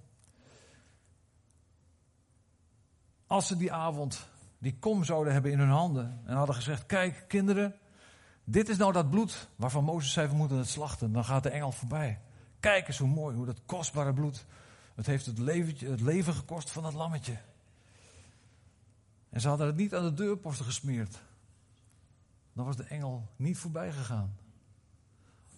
Als 3.27 3.47
ze 3.47 3.57
die 3.57 3.73
avond 3.73 4.29
die 4.61 4.77
kom 4.79 5.05
zouden 5.05 5.33
hebben 5.33 5.51
in 5.51 5.59
hun 5.59 5.69
handen 5.69 6.21
en 6.25 6.37
hadden 6.37 6.55
gezegd: 6.55 6.87
Kijk, 6.87 7.25
kinderen, 7.29 7.75
dit 8.45 8.69
is 8.69 8.77
nou 8.77 8.93
dat 8.93 9.11
bloed 9.11 9.49
waarvan 9.57 9.85
Mozes 9.85 10.13
zei: 10.13 10.29
We 10.29 10.35
moeten 10.35 10.57
het 10.57 10.69
slachten. 10.69 11.13
Dan 11.13 11.25
gaat 11.25 11.43
de 11.43 11.51
engel 11.51 11.73
voorbij. 11.73 12.21
Kijk 12.61 12.89
eens 12.89 12.99
hoe 12.99 13.09
mooi, 13.09 13.37
hoe 13.37 13.47
dat 13.47 13.61
kostbare 13.67 14.13
bloed. 14.13 14.45
Het 14.95 15.07
heeft 15.07 15.27
het, 15.27 15.39
leventje, 15.39 15.91
het 15.91 16.01
leven 16.01 16.35
gekost 16.35 16.71
van 16.71 16.83
dat 16.83 16.93
lammetje. 16.93 17.37
En 19.31 19.41
ze 19.41 19.49
hadden 19.49 19.67
het 19.67 19.77
niet 19.77 19.95
aan 19.95 20.05
de 20.05 20.15
deurposten 20.15 20.65
gesmeerd. 20.65 21.23
Dan 22.53 22.65
was 22.65 22.77
de 22.77 22.85
engel 22.85 23.29
niet 23.37 23.59
voorbij 23.59 23.93
gegaan. 23.93 24.37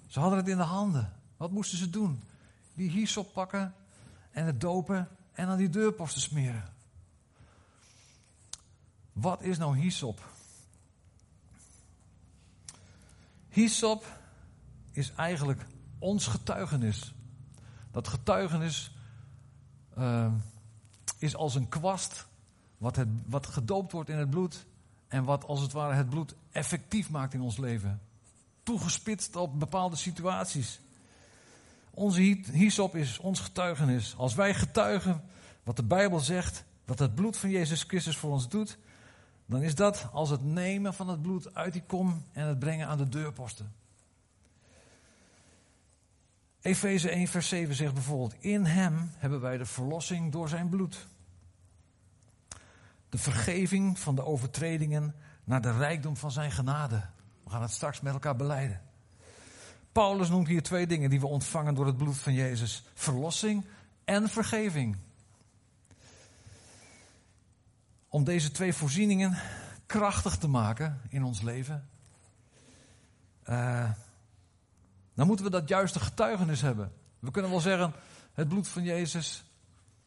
Ze 0.06 0.20
hadden 0.20 0.38
het 0.38 0.48
in 0.48 0.56
de 0.56 0.62
handen. 0.62 1.12
Wat 1.36 1.50
moesten 1.50 1.78
ze 1.78 1.90
doen? 1.90 2.22
Die 2.74 2.90
hyssop 2.90 3.32
pakken 3.32 3.74
en 4.30 4.46
het 4.46 4.60
dopen 4.60 5.08
en 5.32 5.48
aan 5.48 5.58
die 5.58 5.68
deurposten 5.68 6.20
smeren. 6.20 6.64
Wat 9.12 9.42
is 9.42 9.59
nou 9.59 9.79
hyssop? 9.79 10.31
Hyssop 13.48 14.18
is 14.92 15.12
eigenlijk 15.12 15.66
ons 15.98 16.27
getuigenis. 16.27 17.14
Dat 17.90 18.09
getuigenis 18.09 18.92
uh, 19.98 20.33
is 21.18 21.37
als 21.37 21.55
een 21.55 21.68
kwast 21.68 22.27
wat, 22.79 22.96
het, 22.96 23.09
wat 23.27 23.46
gedoopt 23.46 23.92
wordt 23.92 24.09
in 24.09 24.18
het 24.18 24.31
bloed 24.31 24.66
en 25.09 25.25
wat 25.25 25.44
als 25.46 25.61
het 25.61 25.72
ware 25.72 25.94
het 25.94 26.11
bloed 26.11 26.35
effectief 26.51 27.11
maakt 27.11 27.35
in 27.35 27.40
ons 27.40 27.57
leven. 27.57 28.01
Toegespitst 28.62 29.37
op 29.37 29.59
bepaalde 29.59 29.96
situaties. 29.96 30.81
Onze 31.90 32.20
hyssop 32.53 32.96
is 32.96 33.18
ons 33.18 33.40
getuigenis. 33.40 34.16
Als 34.16 34.35
wij 34.35 34.55
getuigen 34.55 35.22
wat 35.62 35.77
de 35.77 35.83
Bijbel 35.83 36.20
zegt, 36.20 36.64
wat 36.85 36.98
het 36.98 37.14
bloed 37.14 37.37
van 37.37 37.51
Jezus 37.51 37.83
Christus 37.83 38.16
voor 38.16 38.31
ons 38.31 38.48
doet, 38.48 38.79
dan 39.52 39.62
is 39.62 39.74
dat 39.74 40.08
als 40.12 40.30
het 40.30 40.44
nemen 40.44 40.94
van 40.94 41.08
het 41.08 41.22
bloed 41.22 41.54
uit 41.54 41.72
die 41.72 41.82
kom 41.82 42.24
en 42.32 42.46
het 42.46 42.58
brengen 42.58 42.86
aan 42.86 42.98
de 42.98 43.08
deurposten. 43.08 43.72
Efeze 46.60 47.10
1, 47.10 47.26
vers 47.28 47.48
7 47.48 47.74
zegt 47.74 47.94
bijvoorbeeld: 47.94 48.34
In 48.38 48.64
hem 48.64 49.10
hebben 49.16 49.40
wij 49.40 49.58
de 49.58 49.66
verlossing 49.66 50.32
door 50.32 50.48
zijn 50.48 50.68
bloed. 50.68 51.06
De 53.08 53.18
vergeving 53.18 53.98
van 53.98 54.14
de 54.14 54.24
overtredingen 54.24 55.14
naar 55.44 55.62
de 55.62 55.76
rijkdom 55.76 56.16
van 56.16 56.30
zijn 56.30 56.50
genade. 56.50 57.02
We 57.44 57.50
gaan 57.50 57.62
het 57.62 57.70
straks 57.70 58.00
met 58.00 58.12
elkaar 58.12 58.36
beleiden. 58.36 58.80
Paulus 59.92 60.28
noemt 60.28 60.48
hier 60.48 60.62
twee 60.62 60.86
dingen 60.86 61.10
die 61.10 61.20
we 61.20 61.26
ontvangen 61.26 61.74
door 61.74 61.86
het 61.86 61.96
bloed 61.96 62.18
van 62.18 62.32
Jezus: 62.32 62.84
verlossing 62.94 63.64
en 64.04 64.28
vergeving. 64.28 64.96
Om 68.12 68.25
deze 68.25 68.51
twee 68.51 68.75
voorzieningen 68.75 69.38
krachtig 69.87 70.37
te 70.37 70.48
maken 70.48 71.01
in 71.09 71.25
ons 71.25 71.40
leven, 71.40 71.88
uh, 73.48 73.90
dan 75.14 75.27
moeten 75.27 75.44
we 75.44 75.51
dat 75.51 75.68
juiste 75.68 76.01
getuigenis 76.01 76.61
hebben. 76.61 76.92
We 77.18 77.31
kunnen 77.31 77.51
wel 77.51 77.61
zeggen, 77.61 77.92
het 78.33 78.48
bloed 78.48 78.68
van 78.68 78.83
Jezus, 78.83 79.44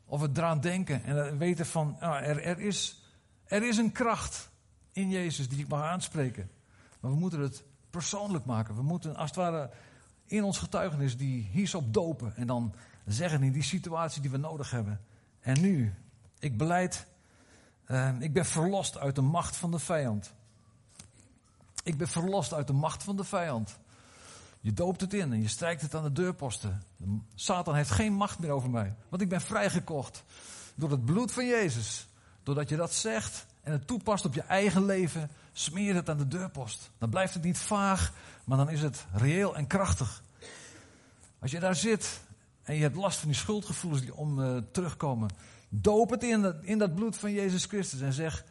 of 0.06 0.22
het 0.22 0.38
eraan 0.38 0.62
denken 0.62 1.04
en 1.04 1.38
weten 1.38 1.66
van, 1.66 1.98
ah, 2.00 2.28
er, 2.28 2.44
er, 2.44 2.60
is, 2.60 3.02
er 3.46 3.68
is 3.68 3.78
een 3.78 3.92
kracht 3.92 4.50
in 4.92 5.10
Jezus 5.10 5.50
die 5.50 5.60
ik 5.60 5.68
mag 5.68 5.82
aanspreken. 5.82 6.50
Maar 7.00 7.12
we 7.12 7.18
moeten 7.18 7.40
het 7.40 7.64
persoonlijk 7.90 8.46
maken. 8.46 8.76
We 8.76 8.84
moeten 8.84 9.16
als 9.16 9.30
het 9.30 9.40
ware 9.40 9.70
in 10.26 10.44
ons 10.44 10.58
getuigenis 10.58 11.18
die 11.18 11.50
hierop 11.52 11.94
dopen 11.94 12.36
en 12.36 12.48
dan 12.48 12.76
zeggen 13.06 13.44
in 13.44 13.52
die 13.52 13.64
situatie 13.64 14.22
die 14.22 14.32
we 14.32 14.38
nodig 14.38 14.72
hebben. 14.72 15.02
En 15.40 15.62
nu, 15.62 15.94
ik 16.40 16.58
beleid, 16.58 17.08
uh, 17.88 18.10
ik 18.20 18.34
ben 18.34 18.46
verlost 18.46 18.98
uit 18.98 19.16
de 19.16 19.22
macht 19.22 19.56
van 19.56 19.72
de 19.72 19.80
vijand. 19.80 20.34
Ik 21.84 21.98
ben 21.98 22.08
verlost 22.08 22.54
uit 22.54 22.68
de 22.68 22.74
macht 22.74 23.04
van 23.04 23.16
de 23.18 23.24
vijand. 23.24 23.78
Je 24.62 24.74
doopt 24.74 25.02
het 25.02 25.14
in 25.14 25.34
en 25.34 25.42
je 25.42 25.48
strijkt 25.48 25.82
het 25.82 25.96
aan 25.96 26.04
de 26.04 26.12
deurposten. 26.12 26.84
Satan 27.36 27.76
heeft 27.76 27.92
geen 27.92 28.14
macht 28.14 28.40
meer 28.40 28.52
over 28.52 28.70
mij, 28.70 28.96
want 29.10 29.22
ik 29.22 29.30
ben 29.30 29.42
vrijgekocht 29.42 30.24
door 30.76 30.92
het 30.92 31.06
bloed 31.06 31.32
van 31.32 31.48
Jezus. 31.48 32.08
Doordat 32.44 32.70
je 32.70 32.76
dat 32.76 32.94
zegt 32.94 33.46
en 33.62 33.72
het 33.72 33.88
toepast 33.88 34.26
op 34.26 34.34
je 34.34 34.42
eigen 34.42 34.86
leven, 34.86 35.30
smeer 35.54 35.96
het 35.96 36.10
aan 36.10 36.18
de 36.18 36.28
deurpost. 36.28 36.92
Dan 36.98 37.10
blijft 37.10 37.34
het 37.34 37.44
niet 37.44 37.58
vaag, 37.58 38.14
maar 38.44 38.58
dan 38.58 38.70
is 38.70 38.82
het 38.82 39.06
reëel 39.14 39.56
en 39.56 39.68
krachtig. 39.68 40.24
Als 41.40 41.52
je 41.52 41.60
daar 41.60 41.76
zit 41.76 42.22
en 42.64 42.76
je 42.76 42.82
hebt 42.82 42.96
last 42.96 43.20
van 43.20 43.28
die 43.28 43.38
schuldgevoelens 43.38 44.02
die 44.02 44.16
om 44.16 44.40
uh, 44.40 44.58
terugkomen, 44.72 45.30
doop 45.82 46.10
het 46.10 46.24
in 46.24 46.42
dat, 46.42 46.56
in 46.62 46.78
dat 46.78 46.96
bloed 46.96 47.18
van 47.18 47.32
Jezus 47.32 47.66
Christus 47.66 48.02
en 48.02 48.14
zeg: 48.14 48.46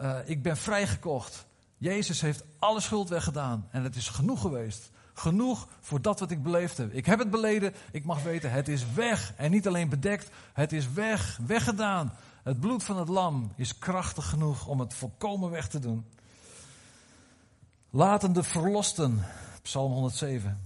uh, 0.00 0.18
Ik 0.24 0.42
ben 0.42 0.56
vrijgekocht. 0.56 1.46
Jezus 1.78 2.20
heeft 2.20 2.44
alle 2.58 2.80
schuld 2.80 3.08
weggedaan 3.08 3.68
en 3.70 3.82
het 3.82 3.96
is 3.96 4.08
genoeg 4.08 4.40
geweest. 4.40 4.90
Genoeg 5.14 5.68
voor 5.80 6.02
dat 6.02 6.20
wat 6.20 6.30
ik 6.30 6.42
beleefd 6.42 6.76
heb. 6.76 6.92
Ik 6.92 7.06
heb 7.06 7.18
het 7.18 7.30
beleden, 7.30 7.74
ik 7.90 8.04
mag 8.04 8.22
weten, 8.22 8.50
het 8.50 8.68
is 8.68 8.92
weg. 8.94 9.32
En 9.36 9.50
niet 9.50 9.66
alleen 9.66 9.88
bedekt, 9.88 10.30
het 10.52 10.72
is 10.72 10.92
weg, 10.92 11.38
weggedaan. 11.46 12.12
Het 12.42 12.60
bloed 12.60 12.84
van 12.84 12.96
het 12.98 13.08
lam 13.08 13.52
is 13.56 13.78
krachtig 13.78 14.28
genoeg 14.28 14.66
om 14.66 14.80
het 14.80 14.94
volkomen 14.94 15.50
weg 15.50 15.68
te 15.68 15.78
doen. 15.78 16.04
Laten 17.90 18.32
de 18.32 18.42
verlosten, 18.42 19.24
Psalm 19.62 19.92
107. 19.92 20.60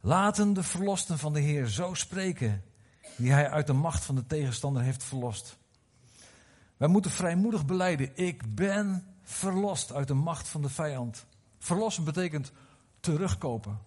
Laten 0.00 0.52
de 0.52 0.62
verlosten 0.62 1.18
van 1.18 1.32
de 1.32 1.40
Heer 1.40 1.66
zo 1.66 1.94
spreken, 1.94 2.62
die 3.16 3.32
hij 3.32 3.50
uit 3.50 3.66
de 3.66 3.72
macht 3.72 4.04
van 4.04 4.14
de 4.14 4.26
tegenstander 4.26 4.82
heeft 4.82 5.04
verlost. 5.04 5.56
Wij 6.76 6.88
moeten 6.88 7.10
vrijmoedig 7.10 7.66
beleiden, 7.66 8.10
ik 8.14 8.54
ben 8.54 9.06
verlost 9.22 9.92
uit 9.92 10.08
de 10.08 10.14
macht 10.14 10.48
van 10.48 10.62
de 10.62 10.68
vijand. 10.68 11.26
Verlossen 11.58 12.04
betekent 12.04 12.52
terugkopen. 13.00 13.78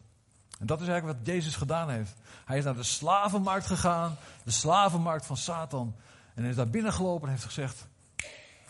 En 0.60 0.66
dat 0.66 0.82
is 0.82 0.88
eigenlijk 0.88 1.18
wat 1.18 1.28
Jezus 1.28 1.56
gedaan 1.56 1.90
heeft. 1.90 2.16
Hij 2.46 2.58
is 2.58 2.64
naar 2.64 2.76
de 2.76 2.84
slavenmarkt 2.84 3.66
gegaan, 3.66 4.16
de 4.44 4.52
slavenmarkt 4.52 5.26
van 5.26 5.38
Satan. 5.38 5.96
En 6.34 6.44
is 6.44 6.56
daar 6.56 6.70
binnengelopen 6.70 7.28
en 7.28 7.34
heeft 7.34 7.46
gezegd: 7.46 7.88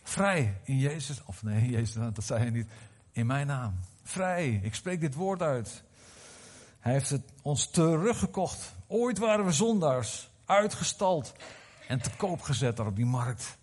Vrij 0.03 0.57
in 0.63 0.77
Jezus. 0.77 1.21
Of 1.25 1.43
nee, 1.43 1.69
Jezus, 1.75 2.13
dat 2.13 2.23
zei 2.23 2.39
hij 2.39 2.49
niet. 2.49 2.67
In 3.11 3.25
mijn 3.25 3.47
naam. 3.47 3.79
Vrij. 4.03 4.59
Ik 4.63 4.75
spreek 4.75 5.01
dit 5.01 5.15
woord 5.15 5.41
uit. 5.41 5.83
Hij 6.79 6.93
heeft 6.93 7.09
het 7.09 7.23
ons 7.41 7.69
teruggekocht. 7.69 8.73
Ooit 8.87 9.17
waren 9.17 9.45
we 9.45 9.51
zondaars, 9.51 10.28
uitgestald 10.49 11.33
en 11.87 12.01
te 12.01 12.09
koop 12.17 12.41
gezet 12.41 12.77
daar 12.77 12.87
op 12.87 12.95
die 12.95 13.05
markt. 13.05 13.57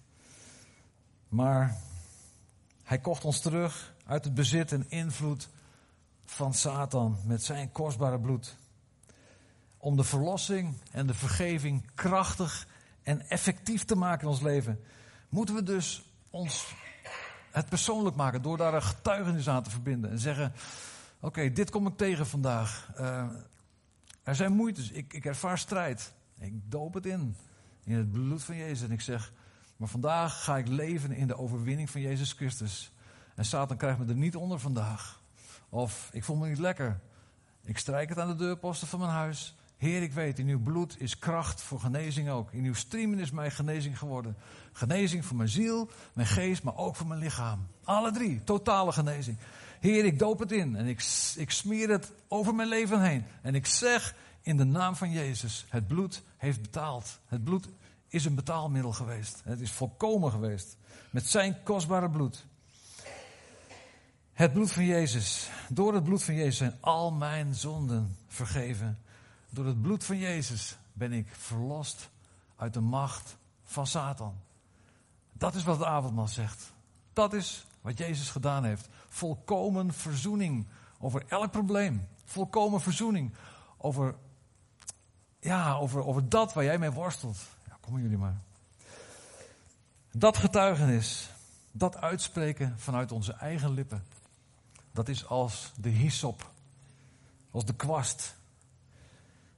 Maar 1.29 1.77
hij 2.83 2.99
kocht 2.99 3.25
ons 3.25 3.41
terug 3.41 3.95
uit 4.07 4.25
het 4.25 4.35
bezit 4.35 4.73
en 4.73 4.91
invloed 4.91 5.49
van 6.25 6.55
Satan 6.55 7.19
met 7.25 7.45
zijn 7.45 7.73
kostbare 7.73 8.21
bloed. 8.21 8.57
Om 9.79 9.97
de 9.97 10.05
verlossing 10.05 10.77
en 10.91 11.07
de 11.07 11.15
vergeving 11.15 11.91
krachtig 11.95 12.67
en 13.03 13.29
effectief 13.29 13.85
te 13.85 13.97
maken 13.97 14.23
in 14.23 14.33
ons 14.33 14.41
leven, 14.41 14.85
moeten 15.29 15.55
we 15.55 15.63
dus 15.63 16.03
ons 16.31 16.75
het 17.51 17.69
persoonlijk 17.69 18.17
maken 18.17 18.43
door 18.43 18.57
daar 18.57 18.75
een 18.75 18.83
getuigenis 18.83 19.49
aan 19.49 19.63
te 19.63 19.71
verbinden 19.71 20.11
en 20.11 20.19
zeggen: 20.19 20.53
Oké, 21.21 21.53
dit 21.53 21.71
kom 21.71 21.87
ik 21.87 21.97
tegen 21.97 22.27
vandaag. 22.27 22.91
Uh, 23.01 23.25
er 24.23 24.35
zijn 24.35 24.53
moeites, 24.53 24.91
ik, 24.91 25.13
ik 25.13 25.25
ervaar 25.25 25.59
strijd. 25.59 26.13
Ik 26.39 26.71
doop 26.71 26.95
het 26.95 27.07
in, 27.07 27.37
in 27.85 27.97
het 27.97 28.13
bloed 28.13 28.43
van 28.43 28.57
Jezus. 28.57 28.83
En 28.83 28.93
ik 28.93 29.01
zeg: 29.01 29.33
Maar 29.77 29.89
vandaag 29.89 30.45
ga 30.45 30.57
ik 30.57 30.69
leven 30.69 31.13
in 31.13 31.27
de 31.27 31.39
overwinning 31.39 31.91
van 31.91 32.01
Jezus 32.01 32.33
Christus. 32.33 32.93
En 33.35 33.45
Satan 33.45 33.77
krijgt 33.77 33.99
me 33.99 34.07
er 34.07 34.15
niet 34.15 34.37
onder 34.37 34.59
vandaag. 34.59 35.21
Of 35.69 36.09
ik 36.13 36.25
voel 36.25 36.37
me 36.37 36.49
niet 36.49 36.59
lekker. 36.59 37.01
Ik 37.65 37.79
strijk 37.79 38.09
het 38.09 38.19
aan 38.19 38.29
de 38.29 38.35
deurposten 38.35 38.89
van 38.89 38.99
mijn 38.99 39.11
huis. 39.11 39.57
Heer, 39.77 40.03
ik 40.03 40.13
weet, 40.13 40.39
in 40.39 40.49
uw 40.49 40.63
bloed 40.63 41.01
is 41.01 41.19
kracht 41.19 41.63
voor 41.63 41.81
genezing 41.81 42.31
ook. 42.31 42.53
In 42.53 42.65
uw 42.65 42.75
striemen 42.75 43.19
is 43.19 43.31
mijn 43.31 43.51
genezing 43.51 43.99
geworden. 43.99 44.37
Genezing 44.73 45.25
voor 45.25 45.37
mijn 45.37 45.49
ziel, 45.49 45.91
mijn 46.13 46.27
geest, 46.27 46.63
maar 46.63 46.77
ook 46.77 46.97
voor 46.97 47.07
mijn 47.07 47.21
lichaam. 47.21 47.67
Alle 47.85 48.11
drie, 48.11 48.45
totale 48.45 48.93
genezing. 48.93 49.39
Heer, 49.81 50.05
ik 50.05 50.19
doop 50.19 50.39
het 50.39 50.53
in 50.53 50.77
en 50.77 50.87
ik, 50.87 50.99
ik 51.37 51.51
smeer 51.51 51.89
het 51.89 52.13
over 52.29 52.55
mijn 52.55 52.69
leven 52.69 53.03
heen. 53.03 53.25
En 53.43 53.55
ik 53.55 53.67
zeg 53.67 54.15
in 54.47 54.57
de 54.57 54.65
naam 54.65 54.97
van 54.97 55.11
Jezus, 55.11 55.67
het 55.69 55.87
bloed 55.87 56.23
heeft 56.37 56.63
betaald. 56.63 57.19
Het 57.27 57.45
bloed 57.45 57.69
is 58.09 58.25
een 58.25 58.35
betaalmiddel 58.35 58.93
geweest. 58.93 59.41
Het 59.45 59.61
is 59.61 59.73
volkomen 59.73 60.31
geweest. 60.31 60.77
Met 61.11 61.27
zijn 61.27 61.63
kostbare 61.63 62.11
bloed. 62.11 62.47
Het 64.33 64.53
bloed 64.53 64.71
van 64.71 64.85
Jezus. 64.85 65.51
Door 65.69 65.95
het 65.95 66.05
bloed 66.05 66.23
van 66.23 66.35
Jezus 66.35 66.57
zijn 66.57 66.77
al 66.81 67.13
mijn 67.13 67.55
zonden 67.55 68.17
vergeven. 68.29 68.99
Door 69.51 69.67
het 69.67 69.83
bloed 69.83 70.05
van 70.05 70.19
Jezus 70.19 70.77
ben 70.93 71.13
ik 71.13 71.29
verlost 71.31 72.09
uit 72.57 72.75
de 72.75 72.81
macht 72.81 73.37
van 73.65 73.87
Satan. 73.87 74.35
Dat 75.33 75.55
is 75.55 75.65
wat 75.65 75.79
de 75.79 75.87
avondmaal 75.87 76.29
zegt. 76.29 76.73
Dat 77.13 77.33
is 77.33 77.67
wat 77.81 77.99
Jezus 77.99 78.31
gedaan 78.31 78.65
heeft. 78.65 78.89
Volkomen 79.09 79.93
verzoening 79.93 80.67
over 80.99 81.25
elk 81.29 81.51
probleem. 81.51 82.09
Volkomen 82.25 82.81
verzoening 82.81 83.35
over, 83.77 84.15
ja, 85.47 85.75
over, 85.75 86.05
over 86.05 86.29
dat 86.29 86.53
waar 86.53 86.65
jij 86.65 86.79
mee 86.79 86.91
worstelt. 86.91 87.37
Ja, 87.69 87.77
komen 87.81 88.03
jullie 88.03 88.19
maar. 88.19 88.37
Dat 90.13 90.37
getuigenis, 90.37 91.31
dat 91.73 91.97
uitspreken 91.97 92.79
vanuit 92.79 93.13
onze 93.13 93.33
eigen 93.33 93.71
lippen 93.71 94.05
dat 94.97 95.09
is 95.09 95.27
als 95.27 95.73
de 95.77 95.89
hyssop, 95.89 96.51
als 97.51 97.65
de 97.65 97.75
kwast. 97.75 98.35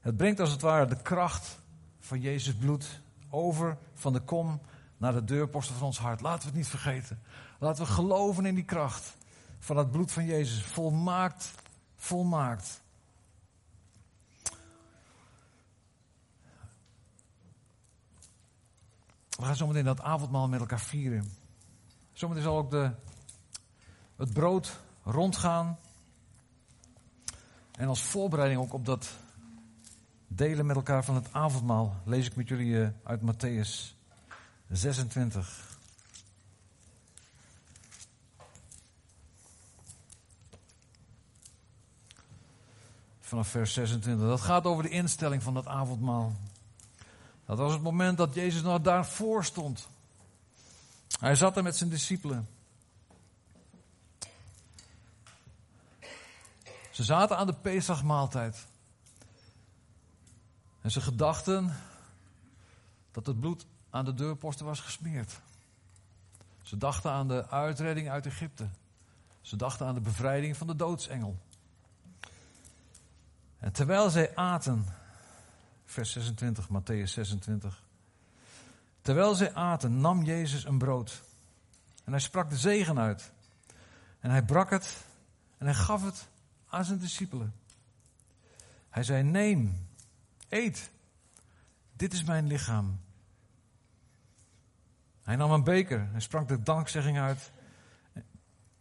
Het 0.00 0.16
brengt 0.16 0.40
als 0.40 0.50
het 0.50 0.60
ware 0.60 0.86
de 0.86 1.02
kracht 1.02 1.58
van 2.00 2.20
Jezus 2.20 2.54
bloed 2.54 3.00
over 3.30 3.78
van 3.94 4.12
de 4.12 4.20
kom 4.20 4.60
naar 4.96 5.12
de 5.12 5.24
deurposten 5.24 5.76
van 5.76 5.86
ons 5.86 5.98
hart. 5.98 6.20
Laten 6.20 6.40
we 6.40 6.46
het 6.46 6.56
niet 6.56 6.68
vergeten. 6.68 7.22
Laten 7.58 7.84
we 7.84 7.90
geloven 7.90 8.46
in 8.46 8.54
die 8.54 8.64
kracht 8.64 9.16
van 9.58 9.76
het 9.76 9.90
bloed 9.90 10.12
van 10.12 10.24
Jezus. 10.24 10.62
Volmaakt, 10.62 11.50
volmaakt. 11.96 12.80
We 19.38 19.44
gaan 19.44 19.56
zometeen 19.56 19.84
dat 19.84 20.00
avondmaal 20.00 20.48
met 20.48 20.60
elkaar 20.60 20.80
vieren. 20.80 21.32
Zometeen 22.12 22.42
zal 22.42 22.56
ook 22.56 22.70
de, 22.70 22.90
het 24.16 24.32
brood 24.32 24.80
rondgaan. 25.04 25.78
En 27.72 27.88
als 27.88 28.02
voorbereiding 28.02 28.60
ook 28.60 28.72
op 28.72 28.84
dat 28.84 29.10
delen 30.26 30.66
met 30.66 30.76
elkaar 30.76 31.04
van 31.04 31.14
het 31.14 31.32
avondmaal. 31.32 31.96
Lees 32.04 32.26
ik 32.26 32.36
met 32.36 32.48
jullie 32.48 32.82
eh, 32.82 32.88
uit 33.02 33.20
Matthäus 33.20 33.96
26. 34.68 35.78
Vanaf 43.20 43.48
vers 43.48 43.72
26. 43.72 44.26
Dat 44.28 44.40
gaat 44.40 44.64
over 44.64 44.82
de 44.82 44.90
instelling 44.90 45.42
van 45.42 45.54
dat 45.54 45.66
avondmaal. 45.66 46.32
Dat 47.48 47.58
was 47.58 47.72
het 47.72 47.82
moment 47.82 48.16
dat 48.16 48.34
Jezus 48.34 48.62
nog 48.62 48.80
daarvoor 48.80 49.44
stond. 49.44 49.88
Hij 51.20 51.34
zat 51.34 51.56
er 51.56 51.62
met 51.62 51.76
zijn 51.76 51.90
discipelen. 51.90 52.48
Ze 56.90 57.04
zaten 57.04 57.36
aan 57.36 57.46
de 57.46 57.54
Pesachmaaltijd. 57.54 58.66
En 60.80 60.90
ze 60.90 61.00
gedachten 61.00 61.76
dat 63.12 63.26
het 63.26 63.40
bloed 63.40 63.66
aan 63.90 64.04
de 64.04 64.14
deurposten 64.14 64.66
was 64.66 64.80
gesmeerd. 64.80 65.40
Ze 66.62 66.76
dachten 66.76 67.10
aan 67.10 67.28
de 67.28 67.48
uitredding 67.48 68.10
uit 68.10 68.26
Egypte. 68.26 68.68
Ze 69.40 69.56
dachten 69.56 69.86
aan 69.86 69.94
de 69.94 70.00
bevrijding 70.00 70.56
van 70.56 70.66
de 70.66 70.76
doodsengel. 70.76 71.38
En 73.58 73.72
terwijl 73.72 74.10
zij 74.10 74.36
aten, 74.36 74.86
vers 75.88 76.12
26, 76.12 76.68
Matthäus 76.68 77.12
26. 77.12 77.82
Terwijl 79.00 79.34
zij 79.34 79.54
aten, 79.54 80.00
nam 80.00 80.24
Jezus 80.24 80.64
een 80.64 80.78
brood. 80.78 81.22
En 82.04 82.12
hij 82.12 82.20
sprak 82.20 82.50
de 82.50 82.56
zegen 82.56 82.98
uit. 82.98 83.32
En 84.20 84.30
hij 84.30 84.44
brak 84.44 84.70
het 84.70 85.04
en 85.58 85.66
hij 85.66 85.74
gaf 85.74 86.04
het 86.04 86.28
aan 86.68 86.84
zijn 86.84 86.98
discipelen. 86.98 87.54
Hij 88.88 89.02
zei: 89.02 89.22
Neem, 89.22 89.86
eet. 90.48 90.90
Dit 91.92 92.12
is 92.12 92.24
mijn 92.24 92.46
lichaam. 92.46 93.00
Hij 95.22 95.36
nam 95.36 95.50
een 95.50 95.64
beker 95.64 96.08
en 96.12 96.22
sprak 96.22 96.48
de 96.48 96.62
dankzegging 96.62 97.18
uit. 97.18 97.50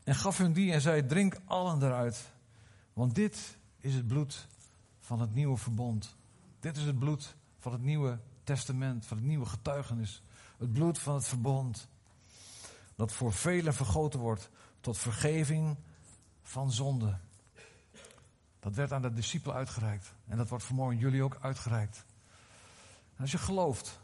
En 0.03 0.15
gaf 0.15 0.37
hun 0.37 0.53
die 0.53 0.71
en 0.71 0.81
zei: 0.81 1.05
Drink 1.05 1.39
allen 1.45 1.83
eruit. 1.83 2.29
Want 2.93 3.15
dit 3.15 3.57
is 3.79 3.93
het 3.93 4.07
bloed 4.07 4.47
van 4.99 5.21
het 5.21 5.33
nieuwe 5.33 5.57
verbond. 5.57 6.16
Dit 6.67 6.77
is 6.77 6.83
het 6.83 6.99
bloed 6.99 7.35
van 7.59 7.71
het 7.71 7.81
nieuwe 7.81 8.19
testament, 8.43 9.05
van 9.05 9.17
het 9.17 9.25
nieuwe 9.25 9.45
getuigenis. 9.45 10.23
Het 10.57 10.73
bloed 10.73 10.99
van 10.99 11.15
het 11.15 11.27
verbond. 11.27 11.87
Dat 12.95 13.11
voor 13.11 13.33
velen 13.33 13.73
vergoten 13.73 14.19
wordt 14.19 14.49
tot 14.79 14.97
vergeving 14.97 15.77
van 16.41 16.71
zonde. 16.71 17.17
Dat 18.59 18.75
werd 18.75 18.91
aan 18.91 19.01
de 19.01 19.13
discipelen 19.13 19.55
uitgereikt. 19.55 20.13
En 20.25 20.37
dat 20.37 20.49
wordt 20.49 20.63
vanmorgen 20.63 20.97
jullie 20.97 21.23
ook 21.23 21.37
uitgereikt. 21.41 22.05
Als 23.19 23.31
je 23.31 23.37
gelooft 23.37 23.99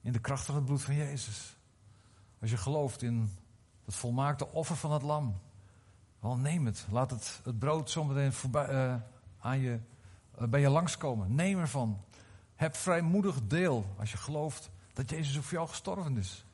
in 0.00 0.12
de 0.12 0.20
kracht 0.20 0.44
van 0.44 0.54
het 0.54 0.64
bloed 0.64 0.82
van 0.82 0.94
Jezus. 0.94 1.56
Als 2.40 2.50
je 2.50 2.56
gelooft 2.56 3.02
in 3.02 3.30
het 3.84 3.94
volmaakte 3.94 4.48
offer 4.48 4.76
van 4.76 4.92
het 4.92 5.02
lam. 5.02 5.40
Wel, 6.20 6.36
neem 6.36 6.66
het. 6.66 6.86
Laat 6.90 7.10
het, 7.10 7.40
het 7.44 7.58
brood 7.58 7.90
zometeen 7.90 8.32
voorbij, 8.32 8.68
uh, 8.68 8.94
aan 9.38 9.58
je, 9.58 9.80
bij 10.48 10.60
je 10.60 10.68
langskomen. 10.68 11.34
Neem 11.34 11.58
ervan. 11.58 12.00
Heb 12.54 12.76
vrijmoedig 12.76 13.36
deel 13.46 13.94
als 13.98 14.10
je 14.10 14.16
gelooft 14.16 14.70
dat 14.92 15.10
Jezus 15.10 15.36
voor 15.36 15.52
jou 15.52 15.68
gestorven 15.68 16.16
is. 16.16 16.44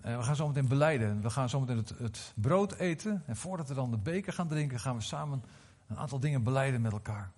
En 0.00 0.18
we 0.18 0.24
gaan 0.24 0.36
zo 0.36 0.46
meteen 0.46 0.68
beleiden. 0.68 1.22
We 1.22 1.30
gaan 1.30 1.48
zo 1.48 1.60
meteen 1.60 1.76
het, 1.76 1.92
het 1.98 2.32
brood 2.34 2.72
eten. 2.72 3.22
En 3.26 3.36
voordat 3.36 3.68
we 3.68 3.74
dan 3.74 3.90
de 3.90 3.98
beker 3.98 4.32
gaan 4.32 4.48
drinken, 4.48 4.80
gaan 4.80 4.96
we 4.96 5.02
samen 5.02 5.42
een 5.86 5.96
aantal 5.96 6.20
dingen 6.20 6.42
beleiden 6.42 6.80
met 6.80 6.92
elkaar. 6.92 7.28